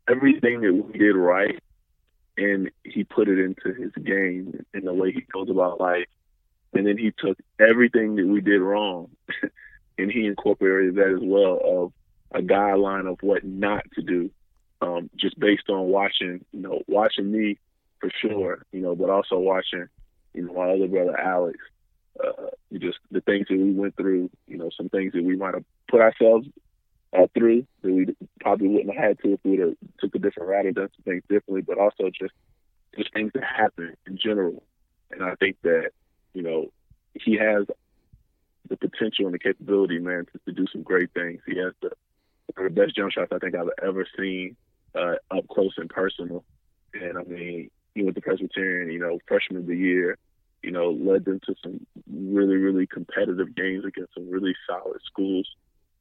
everything 0.08 0.60
that 0.60 0.72
we 0.72 0.98
did 0.98 1.14
right 1.14 1.60
and 2.36 2.70
he 2.84 3.04
put 3.04 3.28
it 3.28 3.38
into 3.38 3.72
his 3.74 3.92
game 4.04 4.64
in 4.74 4.84
the 4.84 4.92
way 4.94 5.12
he 5.12 5.22
goes 5.32 5.50
about 5.50 5.80
life. 5.80 6.06
And 6.72 6.86
then 6.86 6.98
he 6.98 7.12
took 7.16 7.38
everything 7.58 8.16
that 8.16 8.26
we 8.26 8.40
did 8.40 8.60
wrong 8.60 9.10
and 9.98 10.10
he 10.10 10.26
incorporated 10.26 10.96
that 10.96 11.08
as 11.08 11.22
well 11.22 11.60
of 11.64 11.92
a 12.32 12.42
guideline 12.42 13.10
of 13.10 13.18
what 13.22 13.44
not 13.44 13.84
to 13.94 14.02
do, 14.02 14.30
um, 14.82 15.08
just 15.16 15.38
based 15.38 15.70
on 15.70 15.86
watching, 15.86 16.44
you 16.52 16.60
know, 16.60 16.82
watching 16.86 17.30
me 17.30 17.58
for 18.00 18.10
sure, 18.20 18.64
you 18.72 18.80
know, 18.80 18.94
but 18.94 19.10
also 19.10 19.38
watching, 19.38 19.86
you 20.34 20.42
know, 20.42 20.52
my 20.52 20.70
other 20.70 20.88
brother 20.88 21.18
Alex, 21.18 21.58
uh, 22.22 22.48
just 22.74 22.98
the 23.10 23.20
things 23.22 23.46
that 23.48 23.56
we 23.56 23.72
went 23.72 23.96
through, 23.96 24.30
you 24.46 24.58
know, 24.58 24.70
some 24.76 24.88
things 24.88 25.12
that 25.12 25.24
we 25.24 25.36
might 25.36 25.54
have 25.54 25.64
put 25.88 26.00
ourselves 26.00 26.46
uh, 27.16 27.26
through 27.34 27.66
that 27.82 27.92
we 27.92 28.06
probably 28.40 28.68
wouldn't 28.68 28.94
have 28.94 29.04
had 29.04 29.18
to 29.20 29.34
if 29.34 29.40
we 29.44 29.52
would 29.52 29.60
have 29.60 29.76
took 29.98 30.14
a 30.14 30.18
different 30.18 30.48
route 30.48 30.66
or 30.66 30.72
done 30.72 30.88
some 30.96 31.04
things 31.04 31.22
differently, 31.28 31.62
but 31.62 31.78
also 31.78 32.10
just 32.10 32.34
just 32.96 33.12
things 33.12 33.30
that 33.34 33.44
happen 33.44 33.94
in 34.06 34.18
general. 34.18 34.62
And 35.10 35.22
I 35.22 35.34
think 35.36 35.56
that 35.62 35.90
you 36.34 36.42
know 36.42 36.72
he 37.14 37.36
has 37.36 37.66
the 38.68 38.76
potential 38.76 39.26
and 39.26 39.34
the 39.34 39.38
capability, 39.38 39.98
man, 39.98 40.26
to, 40.32 40.38
to 40.46 40.52
do 40.52 40.66
some 40.72 40.82
great 40.82 41.12
things. 41.12 41.40
He 41.46 41.58
has 41.58 41.72
the, 41.82 41.90
the 42.56 42.70
best 42.70 42.96
jump 42.96 43.12
shots 43.12 43.32
I 43.32 43.38
think 43.38 43.54
I've 43.54 43.70
ever 43.82 44.06
seen 44.18 44.56
uh, 44.94 45.14
up 45.30 45.46
close 45.48 45.74
and 45.76 45.88
personal. 45.88 46.44
And 46.94 47.18
I 47.18 47.22
mean, 47.22 47.70
he 47.94 48.02
went 48.02 48.16
to 48.16 48.22
Presbyterian, 48.22 48.90
you 48.90 48.98
know, 48.98 49.18
freshman 49.26 49.60
of 49.60 49.66
the 49.66 49.76
year, 49.76 50.18
you 50.62 50.70
know, 50.70 50.90
led 50.90 51.24
them 51.24 51.40
to 51.46 51.54
some 51.62 51.86
really, 52.12 52.56
really 52.56 52.86
competitive 52.86 53.54
games 53.54 53.84
against 53.84 54.14
some 54.14 54.28
really 54.30 54.54
solid 54.68 55.00
schools. 55.04 55.48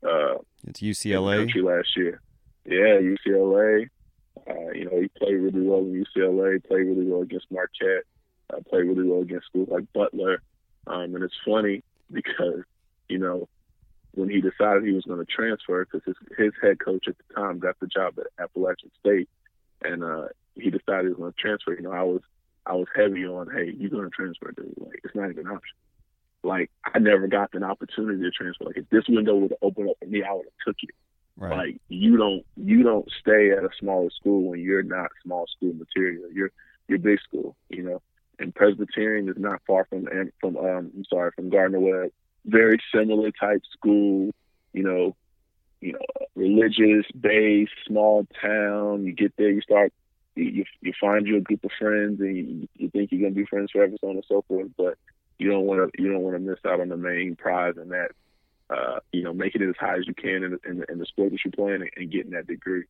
Uh, 0.03 0.35
it's 0.67 0.81
UCLA 0.81 1.47
last 1.63 1.95
year. 1.95 2.21
Yeah, 2.65 2.99
UCLA. 2.99 3.89
Uh, 4.47 4.71
you 4.73 4.85
know, 4.85 5.01
he 5.01 5.07
played 5.17 5.35
really 5.35 5.61
well 5.61 5.79
in 5.79 6.05
UCLA. 6.05 6.63
Played 6.63 6.87
really 6.87 7.05
well 7.05 7.21
against 7.21 7.47
Marquette. 7.51 8.03
Uh, 8.53 8.59
played 8.69 8.85
really 8.85 9.07
well 9.07 9.21
against 9.21 9.47
schools 9.47 9.69
like 9.71 9.91
Butler. 9.93 10.41
Um, 10.87 11.15
and 11.15 11.23
it's 11.23 11.33
funny 11.45 11.83
because 12.11 12.63
you 13.09 13.17
know 13.17 13.47
when 14.13 14.29
he 14.29 14.41
decided 14.41 14.83
he 14.83 14.93
was 14.93 15.05
going 15.05 15.19
to 15.19 15.31
transfer 15.31 15.85
because 15.85 16.01
his 16.05 16.37
his 16.37 16.53
head 16.61 16.79
coach 16.79 17.07
at 17.07 17.15
the 17.17 17.33
time 17.33 17.59
got 17.59 17.79
the 17.79 17.87
job 17.87 18.15
at 18.19 18.43
Appalachian 18.43 18.91
State, 18.99 19.29
and 19.81 20.03
uh, 20.03 20.27
he 20.55 20.69
decided 20.69 21.05
he 21.05 21.09
was 21.09 21.17
going 21.17 21.33
to 21.33 21.41
transfer. 21.41 21.73
You 21.73 21.81
know, 21.81 21.91
I 21.91 22.03
was 22.03 22.21
I 22.65 22.73
was 22.73 22.87
heavy 22.95 23.25
on, 23.25 23.49
hey, 23.51 23.73
you're 23.77 23.89
going 23.89 24.05
to 24.05 24.09
transfer, 24.09 24.51
dude. 24.51 24.73
Like 24.77 25.01
it's 25.03 25.15
not 25.15 25.29
even 25.29 25.47
an 25.47 25.53
option 25.53 25.75
like 26.45 26.71
I 26.85 26.99
never 26.99 27.27
got 27.27 27.53
an 27.53 27.63
opportunity 27.63 28.21
to 28.21 28.31
transfer. 28.31 28.65
Like 28.65 28.77
if 28.77 28.89
this 28.89 29.03
window 29.09 29.35
would 29.35 29.51
have 29.51 29.59
opened 29.61 29.89
up 29.89 29.97
for 29.99 30.05
me, 30.05 30.23
I 30.23 30.33
would 30.33 30.45
have 30.45 30.65
took 30.65 30.77
it. 30.83 30.95
Right. 31.37 31.57
Like 31.57 31.81
you 31.89 32.15
don't 32.15 32.45
you 32.55 32.83
don't 32.83 33.09
stay 33.19 33.51
at 33.51 33.63
a 33.63 33.69
smaller 33.79 34.09
school 34.11 34.49
when 34.49 34.59
you're 34.59 34.83
not 34.83 35.09
small 35.23 35.45
school 35.47 35.73
material. 35.73 36.31
You're 36.31 36.51
you're 36.87 36.99
big 36.99 37.19
school, 37.21 37.57
you 37.69 37.83
know. 37.83 38.01
And 38.39 38.53
Presbyterian 38.53 39.29
is 39.29 39.37
not 39.37 39.61
far 39.65 39.85
from 39.85 40.07
from 40.39 40.57
um 40.57 40.91
I'm 40.95 41.05
sorry 41.09 41.31
from 41.35 41.49
Gardner 41.49 41.79
Webb. 41.79 42.11
Very 42.45 42.79
similar 42.93 43.31
type 43.31 43.61
school, 43.71 44.31
you 44.73 44.83
know. 44.83 45.15
You 45.81 45.93
know, 45.93 45.99
religious 46.35 47.05
base, 47.11 47.69
small 47.85 48.25
town. 48.41 49.05
You 49.05 49.13
get 49.13 49.33
there, 49.37 49.51
you 49.51 49.61
start, 49.61 49.93
you 50.33 50.63
you 50.81 50.93
find 50.99 51.27
you 51.27 51.37
a 51.37 51.41
group 51.41 51.63
of 51.63 51.69
friends, 51.77 52.19
and 52.21 52.35
you, 52.35 52.67
you 52.75 52.89
think 52.89 53.11
you're 53.11 53.21
gonna 53.21 53.35
be 53.35 53.45
friends 53.45 53.71
forever, 53.71 53.93
so 54.01 54.09
on 54.09 54.15
and 54.15 54.25
so 54.27 54.43
forth. 54.47 54.69
But 54.77 54.97
you 55.37 55.51
don't 55.51 55.65
want 55.65 55.93
to 55.93 56.01
you 56.01 56.11
don't 56.11 56.21
want 56.21 56.35
to 56.35 56.39
miss 56.39 56.59
out 56.65 56.79
on 56.79 56.89
the 56.89 56.97
main 56.97 57.35
prize 57.35 57.75
and 57.77 57.91
that 57.91 58.11
uh, 58.69 58.99
you 59.11 59.23
know 59.23 59.33
making 59.33 59.61
it 59.61 59.69
as 59.69 59.75
high 59.79 59.97
as 59.97 60.07
you 60.07 60.13
can 60.13 60.43
in, 60.43 60.59
in, 60.65 60.85
in 60.89 60.99
the 60.99 61.05
sport 61.05 61.31
that 61.31 61.39
you're 61.43 61.51
playing 61.51 61.81
and, 61.81 61.91
and, 61.95 62.11
getting 62.11 62.31
that 62.31 62.47
degree. 62.47 62.85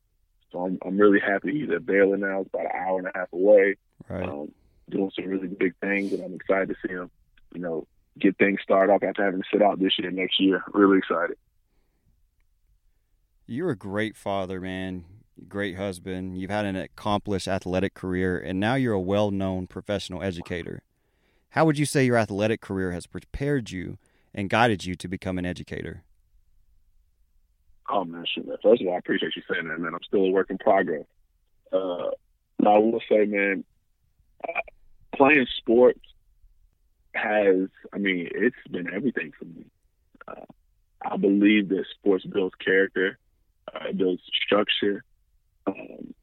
So 0.52 0.60
I'm 0.60 0.78
I'm 0.86 0.98
really 0.98 1.20
happy 1.20 1.60
he's 1.60 1.70
at 1.70 1.86
Baylor 1.86 2.18
now. 2.18 2.42
It's 2.42 2.50
about 2.54 2.66
an 2.66 2.72
hour 2.74 3.00
and 3.00 3.08
a 3.08 3.12
half 3.16 3.34
away. 3.34 3.76
Right. 4.08 4.30
Um, 4.30 4.52
doing 4.90 5.12
some 5.16 5.26
really 5.26 5.48
big 5.48 5.74
things, 5.82 6.14
and 6.14 6.24
I'm 6.24 6.34
excited 6.34 6.70
to 6.70 6.76
see 6.86 6.94
him. 6.94 7.10
You 7.54 7.62
know, 7.62 7.88
get 8.20 8.38
things 8.38 8.60
started 8.62 8.92
off 8.92 9.04
after 9.04 9.24
having 9.24 9.42
to 9.42 9.48
sit 9.52 9.62
out 9.62 9.80
this 9.80 9.94
year, 9.98 10.12
next 10.12 10.40
year. 10.40 10.64
Really 10.74 10.98
excited. 10.98 11.38
You're 13.48 13.72
a 13.72 13.78
great 13.78 14.16
father, 14.16 14.60
man. 14.60 15.06
Great 15.48 15.76
husband. 15.76 16.38
You've 16.38 16.50
had 16.50 16.66
an 16.66 16.76
accomplished 16.76 17.48
athletic 17.48 17.94
career, 17.94 18.40
and 18.40 18.60
now 18.60 18.76
you're 18.76 18.94
a 18.94 19.00
well-known 19.00 19.68
professional 19.68 20.24
educator. 20.24 20.82
How 21.50 21.66
would 21.66 21.78
you 21.78 21.86
say 21.86 22.06
your 22.06 22.18
athletic 22.18 22.62
career 22.62 22.92
has 22.92 23.06
prepared 23.06 23.72
you 23.72 23.98
and 24.34 24.50
guided 24.50 24.86
you 24.86 24.96
to 24.96 25.08
become 25.08 25.38
an 25.38 25.46
educator? 25.46 26.04
Oh 27.90 28.04
man, 28.04 28.26
shit, 28.26 28.48
man. 28.48 28.58
First 28.64 28.82
of 28.82 28.88
all, 28.88 28.96
I 28.96 28.98
appreciate 28.98 29.36
you 29.36 29.44
saying 29.50 29.68
that, 29.68 29.80
man. 29.80 29.94
I'm 29.94 30.04
still 30.04 30.26
a 30.26 30.32
work 30.32 30.50
in 30.50 30.58
progress. 30.58 31.06
Uh, 31.72 32.10
I 32.66 32.78
will 32.78 33.02
say, 33.10 33.26
man, 33.26 33.64
playing 35.16 35.48
sports 35.58 36.00
has, 37.14 37.70
I 37.94 37.98
mean, 37.98 38.30
it's 38.32 38.56
been 38.70 38.94
everything 38.94 39.32
for 39.38 39.46
me. 39.46 39.66
Uh, 40.28 40.46
I 41.02 41.18
believe 41.18 41.70
that 41.70 41.86
sports 41.98 42.26
builds 42.26 42.56
character, 42.56 43.18
uh, 43.74 43.90
it 43.90 43.98
builds 43.98 44.22
structure. 44.46 45.04
Um, 45.68 46.14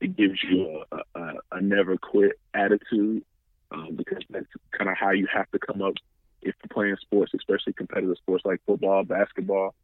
it 0.00 0.16
gives 0.16 0.42
you 0.42 0.84
a, 0.92 1.18
a, 1.18 1.32
a 1.52 1.60
never 1.60 1.96
quit 1.96 2.38
attitude 2.54 3.24
um, 3.70 3.96
because 3.96 4.22
that's 4.30 4.46
kind 4.72 4.90
of 4.90 4.96
how 4.96 5.10
you 5.10 5.26
have 5.32 5.50
to 5.50 5.58
come 5.58 5.82
up 5.82 5.94
if 6.42 6.54
you're 6.62 6.72
playing 6.72 6.96
sports, 7.00 7.32
especially 7.34 7.72
competitive 7.72 8.16
sports 8.18 8.44
like 8.44 8.60
football, 8.66 9.04
basketball. 9.04 9.74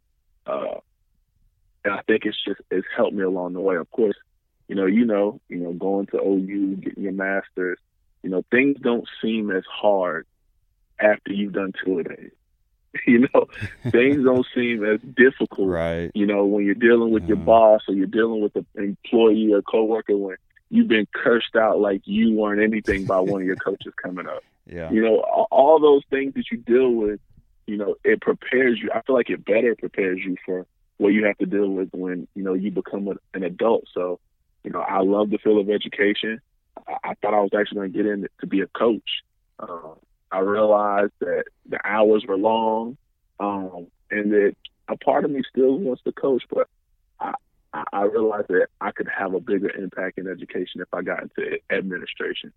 Uh, 0.47 0.81
and 1.85 1.95
I 1.95 2.03
think 2.07 2.25
it's 2.25 2.43
just 2.45 2.61
it's 2.71 2.87
helped 2.97 3.15
me 3.15 3.23
along 3.23 3.55
the 3.55 3.61
way. 3.61 3.77
Of 3.77 3.91
course, 3.91 4.17
you 4.69 4.77
know, 4.77 4.87
you 4.87 5.05
know, 5.05 5.41
you 5.49 5.59
know, 5.59 5.73
going 5.73 6.07
to 6.07 6.21
OU, 6.21 6.77
getting 6.77 7.03
your 7.03 7.13
masters, 7.13 7.79
you 8.23 8.31
know, 8.31 8.45
things 8.51 8.79
don't 8.81 9.09
seem 9.21 9.51
as 9.51 9.65
hard 9.71 10.27
after 10.99 11.33
you've 11.33 11.53
done 11.53 11.73
two 11.85 11.99
a 11.99 12.05
days. 12.05 12.31
you 13.07 13.21
know, 13.21 13.47
things 13.91 14.23
don't 14.25 14.47
seem 14.55 14.85
as 14.85 15.01
difficult. 15.01 15.69
Right. 15.69 16.11
You 16.15 16.27
know, 16.27 16.45
when 16.45 16.65
you're 16.65 16.75
dealing 16.75 17.11
with 17.11 17.25
your 17.25 17.39
Mhm. 17.39 17.45
boss 17.47 17.83
or 17.89 17.95
you're 17.95 18.07
dealing 18.07 18.41
with 18.43 18.55
an 18.57 18.67
employee 18.77 19.53
or 19.53 19.63
coworker 19.63 20.17
when 20.17 20.37
you've 20.71 20.89
been 20.89 21.07
cursed 21.15 21.57
out 21.57 21.81
like 21.81 22.03
you 22.05 22.35
weren't 22.35 22.63
anything 22.63 23.05
by 23.05 23.21
one 23.21 23.43
of 23.43 23.47
your 23.47 23.57
coaches 23.65 23.93
coming 24.03 24.27
up. 24.27 24.43
Yeah. 24.67 24.91
You 24.91 25.03
know, 25.03 25.19
all, 25.51 25.81
those 25.81 26.03
things 26.11 26.35
that 26.35 26.45
you 26.51 26.59
deal 26.59 26.91
with, 26.91 27.21
you 27.67 27.77
know, 27.77 27.97
it 28.05 28.21
prepares 28.21 28.79
you. 28.81 28.91
I 28.95 29.03
feel 29.03 29.17
like 29.17 29.31
it 29.31 29.45
better 29.45 29.75
prepares 29.75 30.21
you 30.25 30.37
for 30.47 30.67
what 30.99 31.09
you 31.09 31.25
have 31.25 31.39
to 31.39 31.47
deal 31.47 31.69
with 31.69 31.89
when, 31.93 32.29
you 32.35 32.45
know, 32.45 32.55
you 32.55 32.71
become 32.71 33.09
an 33.35 33.43
adult. 33.43 33.85
So, 33.93 34.21
you 34.63 34.71
know, 34.71 34.81
I 34.81 35.01
love 35.01 35.31
the 35.31 35.39
field 35.39 35.61
of 35.61 35.75
education. 35.75 36.41
I, 36.87 37.15
thought 37.21 37.35
I 37.35 37.41
was 37.41 37.51
actually 37.59 37.77
going 37.77 37.93
to 37.93 37.97
get 37.97 38.07
in 38.07 38.29
to 38.41 38.47
be 38.47 38.61
a 38.61 38.67
coach. 38.67 39.23
Um, 39.59 39.97
I 40.31 40.39
realized 40.41 41.13
that 41.21 41.45
the 41.69 41.79
hours 41.85 42.25
were 42.27 42.39
long, 42.39 42.97
um, 43.39 43.87
and 44.11 44.33
that 44.33 44.57
a 44.89 44.97
part 44.97 45.25
of 45.25 45.31
me 45.31 45.43
still 45.49 45.79
wants 45.79 46.03
to 46.05 46.13
coach, 46.13 46.45
but 46.51 46.69
I, 47.21 47.35
I 47.93 48.03
realized 48.03 48.49
that 48.49 48.69
I 48.81 48.91
could 48.93 49.09
have 49.09 49.35
a 49.35 49.41
bigger 49.41 49.71
impact 49.71 50.19
in 50.19 50.29
education 50.29 50.81
if 50.81 50.89
I 50.93 51.03
got 51.03 51.23
into 51.23 51.59
administration. 51.71 52.53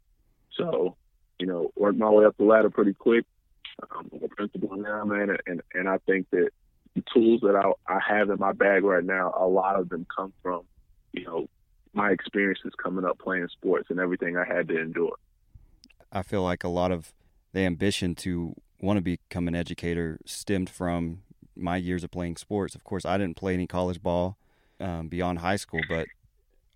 So, 0.57 0.95
you 1.39 1.47
know, 1.47 1.71
worked 1.75 1.97
my 1.97 2.09
way 2.09 2.25
up 2.25 2.37
the 2.37 2.43
ladder 2.43 2.69
pretty 2.69 2.93
quick. 2.93 3.25
I'm 3.91 4.09
a 4.23 4.27
principal 4.29 4.75
now, 4.77 5.03
man, 5.03 5.35
and 5.45 5.61
and 5.73 5.89
I 5.89 5.97
think 6.05 6.29
that 6.31 6.49
the 6.95 7.03
tools 7.13 7.41
that 7.41 7.55
I, 7.55 7.93
I 7.93 7.99
have 8.07 8.29
in 8.29 8.39
my 8.39 8.53
bag 8.53 8.83
right 8.83 9.03
now, 9.03 9.33
a 9.37 9.45
lot 9.45 9.77
of 9.77 9.89
them 9.89 10.05
come 10.15 10.31
from, 10.41 10.61
you 11.11 11.25
know, 11.25 11.49
my 11.95 12.11
experiences 12.11 12.73
coming 12.81 13.05
up 13.05 13.17
playing 13.19 13.47
sports 13.49 13.89
and 13.89 13.99
everything 13.99 14.37
I 14.37 14.45
had 14.45 14.67
to 14.67 14.79
endure. 14.79 15.15
I 16.11 16.21
feel 16.21 16.43
like 16.43 16.63
a 16.63 16.69
lot 16.69 16.91
of 16.91 17.13
the 17.53 17.61
ambition 17.61 18.15
to 18.15 18.55
want 18.81 18.97
to 18.97 19.01
become 19.01 19.47
an 19.47 19.55
educator 19.55 20.19
stemmed 20.25 20.69
from 20.69 21.23
my 21.55 21.77
years 21.77 22.03
of 22.03 22.11
playing 22.11 22.35
sports. 22.35 22.75
Of 22.75 22.83
course, 22.83 23.05
I 23.05 23.17
didn't 23.17 23.37
play 23.37 23.53
any 23.53 23.65
college 23.65 24.03
ball 24.03 24.37
um, 24.79 25.07
beyond 25.07 25.39
high 25.39 25.55
school, 25.55 25.81
but 25.87 26.07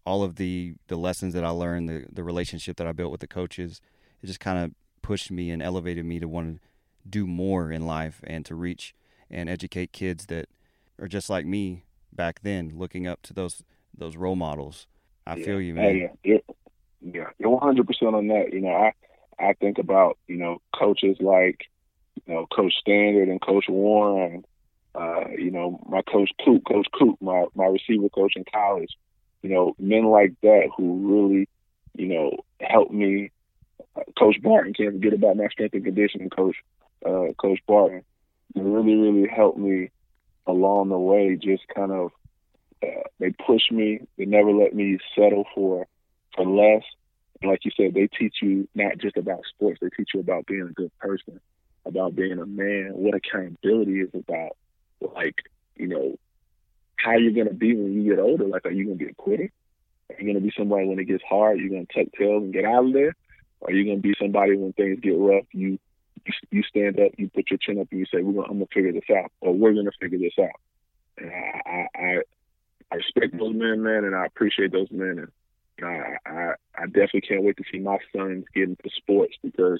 all 0.05 0.23
of 0.23 0.37
the 0.37 0.75
the 0.87 0.95
lessons 0.95 1.33
that 1.33 1.43
I 1.43 1.49
learned, 1.49 1.89
the 1.89 2.05
the 2.11 2.23
relationship 2.23 2.77
that 2.77 2.87
I 2.87 2.93
built 2.93 3.11
with 3.11 3.21
the 3.21 3.27
coaches, 3.27 3.81
it 4.23 4.27
just 4.27 4.39
kind 4.39 4.57
of 4.57 4.71
pushed 5.01 5.31
me 5.31 5.51
and 5.51 5.61
elevated 5.61 6.05
me 6.05 6.19
to 6.19 6.27
want 6.27 6.55
to 6.55 6.69
do 7.09 7.27
more 7.27 7.71
in 7.71 7.85
life 7.85 8.21
and 8.25 8.45
to 8.45 8.55
reach 8.55 8.95
and 9.29 9.49
educate 9.49 9.91
kids 9.91 10.27
that 10.27 10.47
are 10.99 11.07
just 11.07 11.29
like 11.29 11.45
me 11.45 11.83
back 12.11 12.39
then, 12.41 12.73
looking 12.75 13.05
up 13.05 13.21
to 13.23 13.33
those 13.33 13.63
those 13.95 14.15
role 14.15 14.35
models. 14.35 14.87
I 15.25 15.35
Yeah. 15.35 15.45
feel 15.45 15.61
you, 15.61 15.73
man. 15.75 15.97
yeah, 15.97 16.07
you're, 16.23 16.39
yeah, 17.01 17.29
you're 17.37 17.49
100 17.49 17.87
percent 17.87 18.15
on 18.15 18.27
that. 18.27 18.51
You 18.53 18.61
know, 18.61 18.73
I 18.73 18.93
I 19.39 19.53
think 19.53 19.77
about 19.77 20.17
you 20.27 20.37
know 20.37 20.59
coaches 20.75 21.17
like 21.19 21.65
you 22.25 22.33
know 22.33 22.45
Coach 22.47 22.73
Standard 22.79 23.29
and 23.29 23.41
Coach 23.41 23.65
Warren. 23.69 24.43
Uh, 24.95 25.25
you 25.37 25.51
know, 25.51 25.79
my 25.87 26.01
coach 26.01 26.31
Coop, 26.43 26.63
Coach 26.67 26.87
Coop, 26.97 27.17
my 27.21 27.45
my 27.55 27.65
receiver 27.67 28.09
coach 28.09 28.33
in 28.35 28.43
college. 28.51 28.89
You 29.43 29.49
know, 29.51 29.73
men 29.79 30.05
like 30.05 30.33
that 30.41 30.69
who 30.75 31.07
really, 31.07 31.47
you 31.95 32.07
know, 32.07 32.37
helped 32.59 32.91
me. 32.91 33.31
Uh, 33.95 34.01
coach 34.17 34.41
Barton, 34.41 34.73
can't 34.73 34.93
forget 34.95 35.13
about 35.13 35.37
my 35.37 35.47
strength 35.47 35.73
and 35.75 35.85
conditioning 35.85 36.29
coach, 36.29 36.55
uh, 37.05 37.31
Coach 37.37 37.59
Barton. 37.67 38.03
Really, 38.55 38.95
really 38.95 39.27
helped 39.29 39.57
me 39.59 39.89
along 40.47 40.89
the 40.89 40.97
way. 40.97 41.35
Just 41.35 41.63
kind 41.73 41.91
of 41.91 42.11
uh, 42.83 43.03
they 43.19 43.31
push 43.31 43.71
me. 43.71 44.01
They 44.17 44.25
never 44.25 44.51
let 44.51 44.73
me 44.73 44.99
settle 45.15 45.45
for 45.53 45.87
for 46.35 46.45
less. 46.45 46.83
And 47.41 47.51
like 47.51 47.63
you 47.63 47.71
said, 47.75 47.93
they 47.93 48.07
teach 48.07 48.35
you 48.41 48.67
not 48.75 48.97
just 48.97 49.17
about 49.17 49.41
sports. 49.53 49.79
They 49.81 49.89
teach 49.95 50.09
you 50.13 50.19
about 50.19 50.45
being 50.45 50.67
a 50.69 50.73
good 50.73 50.91
person, 50.99 51.39
about 51.85 52.15
being 52.15 52.39
a 52.39 52.45
man, 52.45 52.91
what 52.93 53.15
accountability 53.15 54.01
is 54.01 54.09
about. 54.13 54.55
Like 55.01 55.35
you 55.75 55.87
know, 55.87 56.17
how 56.97 57.15
you're 57.15 57.31
gonna 57.31 57.55
be 57.55 57.75
when 57.75 57.93
you 57.93 58.09
get 58.09 58.19
older. 58.19 58.45
Like, 58.45 58.65
are 58.65 58.71
you 58.71 58.85
gonna 58.85 58.95
be 58.95 59.07
a 59.07 59.13
quitter? 59.13 59.51
Are 60.09 60.21
you 60.21 60.27
gonna 60.27 60.43
be 60.43 60.53
somebody 60.57 60.87
when 60.87 60.99
it 60.99 61.05
gets 61.05 61.23
hard? 61.23 61.59
You're 61.59 61.69
gonna 61.69 61.85
tuck 61.93 62.11
tails 62.17 62.43
and 62.43 62.53
get 62.53 62.65
out 62.65 62.85
of 62.85 62.93
there? 62.93 63.15
Or 63.59 63.69
are 63.69 63.73
you 63.73 63.85
gonna 63.85 64.01
be 64.01 64.13
somebody 64.19 64.55
when 64.55 64.73
things 64.73 64.99
get 65.01 65.17
rough? 65.17 65.45
You 65.53 65.79
you, 66.25 66.33
you 66.51 66.63
stand 66.63 66.99
up, 66.99 67.11
you 67.17 67.29
put 67.29 67.49
your 67.49 67.59
chin 67.59 67.79
up, 67.79 67.87
and 67.91 67.99
you 67.99 68.05
say, 68.05 68.21
"We're 68.21 68.33
gonna, 68.33 68.47
I'm 68.47 68.57
gonna 68.57 68.67
figure 68.73 68.91
this 68.91 69.09
out," 69.15 69.31
or 69.41 69.53
"We're 69.53 69.73
gonna 69.73 69.91
figure 69.99 70.19
this 70.19 70.37
out." 70.39 70.59
And 71.17 71.31
I, 71.31 71.87
I, 71.95 72.17
I 72.91 72.95
respect 72.95 73.37
those 73.37 73.53
men, 73.53 73.83
man, 73.83 74.03
and 74.03 74.15
I 74.15 74.25
appreciate 74.25 74.71
those 74.71 74.89
men. 74.91 75.19
And 75.19 75.27
you 75.77 75.85
know, 75.85 75.89
I, 75.89 76.17
I, 76.29 76.53
I 76.77 76.85
definitely 76.85 77.21
can't 77.21 77.43
wait 77.43 77.57
to 77.57 77.63
see 77.71 77.79
my 77.79 77.97
sons 78.15 78.45
get 78.53 78.69
into 78.69 78.89
sports 78.95 79.35
because 79.43 79.79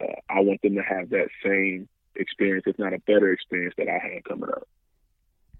uh, 0.00 0.14
I 0.28 0.40
want 0.40 0.62
them 0.62 0.74
to 0.74 0.82
have 0.82 1.10
that 1.10 1.28
same 1.44 1.88
experience, 2.14 2.64
if 2.66 2.78
not 2.78 2.92
a 2.92 2.98
better 3.00 3.32
experience, 3.32 3.74
that 3.78 3.88
I 3.88 3.98
had 3.98 4.24
coming 4.24 4.50
up. 4.50 4.68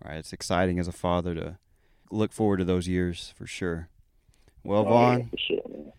Right. 0.04 0.16
It's 0.16 0.32
exciting 0.32 0.78
as 0.78 0.88
a 0.88 0.92
father 0.92 1.34
to 1.34 1.58
look 2.10 2.32
forward 2.32 2.58
to 2.58 2.64
those 2.64 2.88
years 2.88 3.32
for 3.36 3.46
sure. 3.46 3.88
Well, 4.64 4.80
Oh, 4.80 4.90
Vaughn, 4.90 5.30
yeah, 5.32 5.56
sure. 5.56 5.92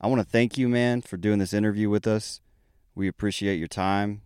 I 0.00 0.06
want 0.06 0.20
to 0.20 0.26
thank 0.26 0.58
you, 0.58 0.68
man, 0.68 1.02
for 1.02 1.16
doing 1.16 1.38
this 1.38 1.52
interview 1.52 1.88
with 1.90 2.06
us. 2.06 2.40
We 2.94 3.06
appreciate 3.06 3.56
your 3.56 3.68
time, 3.68 4.22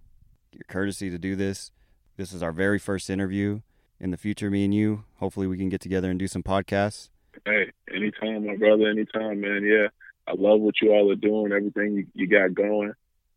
your 0.53 0.65
courtesy 0.69 1.11
to 1.11 1.19
do 1.19 1.37
this. 1.37 1.71
This 2.17 2.33
is 2.33 2.43
our 2.43 2.53
very 2.53 2.79
first 2.79 3.11
interview. 3.11 3.61
In 4.05 4.11
the 4.11 4.19
future, 4.19 4.51
me 4.51 4.67
and 4.67 4.75
you, 4.75 5.05
hopefully, 5.17 5.47
we 5.47 5.57
can 5.57 5.71
get 5.71 5.81
together 5.81 6.11
and 6.11 6.19
do 6.19 6.29
some 6.29 6.43
podcasts. 6.43 7.09
Hey, 7.47 7.73
anytime, 7.91 8.47
my 8.47 8.55
brother, 8.55 8.87
anytime, 8.87 9.41
man. 9.41 9.65
Yeah, 9.65 9.87
I 10.29 10.35
love 10.37 10.61
what 10.61 10.75
you 10.83 10.93
all 10.93 11.11
are 11.11 11.17
doing, 11.17 11.53
everything 11.53 11.95
you, 11.95 12.07
you 12.13 12.29
got 12.29 12.53
going. 12.53 12.93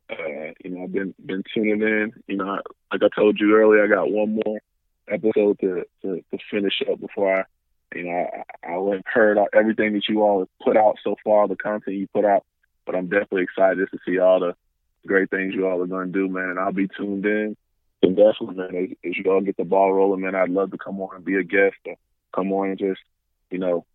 Uh, 0.09 0.51
you 0.61 0.71
know, 0.71 0.83
I've 0.83 0.91
been 0.91 1.15
been 1.25 1.43
tuning 1.53 1.81
in. 1.81 2.11
You 2.27 2.35
know, 2.35 2.59
like 2.91 3.01
I 3.01 3.07
told 3.17 3.39
you 3.39 3.55
earlier, 3.55 3.85
I 3.85 3.87
got 3.87 4.11
one 4.11 4.41
more 4.45 4.59
episode 5.09 5.57
to 5.61 5.85
to, 6.01 6.21
to 6.31 6.37
finish 6.51 6.83
up 6.91 6.99
before 6.99 7.33
I, 7.33 7.43
you 7.95 8.03
know, 8.03 8.27
I, 8.65 8.73
I 8.73 9.01
heard 9.05 9.37
everything 9.53 9.93
that 9.93 10.09
you 10.09 10.21
all 10.21 10.39
have 10.39 10.49
put 10.61 10.75
out 10.75 10.97
so 11.01 11.15
far, 11.23 11.47
the 11.47 11.55
content 11.55 11.95
you 11.95 12.09
put 12.13 12.25
out. 12.25 12.43
But 12.85 12.95
I'm 12.95 13.07
definitely 13.07 13.43
excited 13.43 13.87
to 13.89 13.99
see 14.05 14.19
all 14.19 14.41
the 14.41 14.53
great 15.05 15.29
things 15.29 15.53
you 15.53 15.65
all 15.65 15.81
are 15.81 15.87
going 15.87 16.11
to 16.11 16.19
do, 16.19 16.27
man. 16.27 16.49
And 16.49 16.59
I'll 16.59 16.73
be 16.73 16.89
tuned 16.89 17.25
in. 17.25 17.55
And 18.03 18.15
definitely, 18.15 18.55
man, 18.55 18.75
as, 18.75 19.09
as 19.09 19.17
you 19.17 19.31
all 19.31 19.41
get 19.41 19.57
the 19.57 19.63
ball 19.63 19.91
rolling, 19.91 20.21
man, 20.21 20.35
I'd 20.35 20.49
love 20.49 20.71
to 20.71 20.77
come 20.77 21.01
on 21.01 21.15
and 21.15 21.25
be 21.25 21.35
a 21.35 21.43
guest 21.43 21.77
or 21.85 21.95
come 22.33 22.51
on 22.51 22.69
and 22.69 22.79
just, 22.79 23.01
you 23.49 23.57
know, 23.57 23.85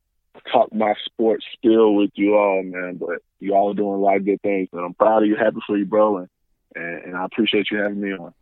talk 0.51 0.73
my 0.73 0.95
sports 1.05 1.45
spill 1.53 1.95
with 1.95 2.11
you 2.15 2.37
all, 2.37 2.63
man. 2.63 2.97
But 2.97 3.23
you 3.39 3.55
all 3.55 3.71
are 3.71 3.75
doing 3.75 3.95
a 3.95 3.99
lot 3.99 4.17
of 4.17 4.25
good 4.25 4.43
things, 4.43 4.69
and 4.73 4.85
I'm 4.85 4.95
proud 4.95 5.23
of 5.23 5.29
you, 5.29 5.37
happy 5.37 5.61
for 5.67 5.77
you, 5.77 5.87
bro, 5.87 6.19
and, 6.19 6.29
and, 6.75 7.05
and 7.05 7.17
I 7.17 7.25
appreciate 7.25 7.71
you 7.71 7.79
having 7.79 8.01
me 8.01 8.13
on. 8.13 8.35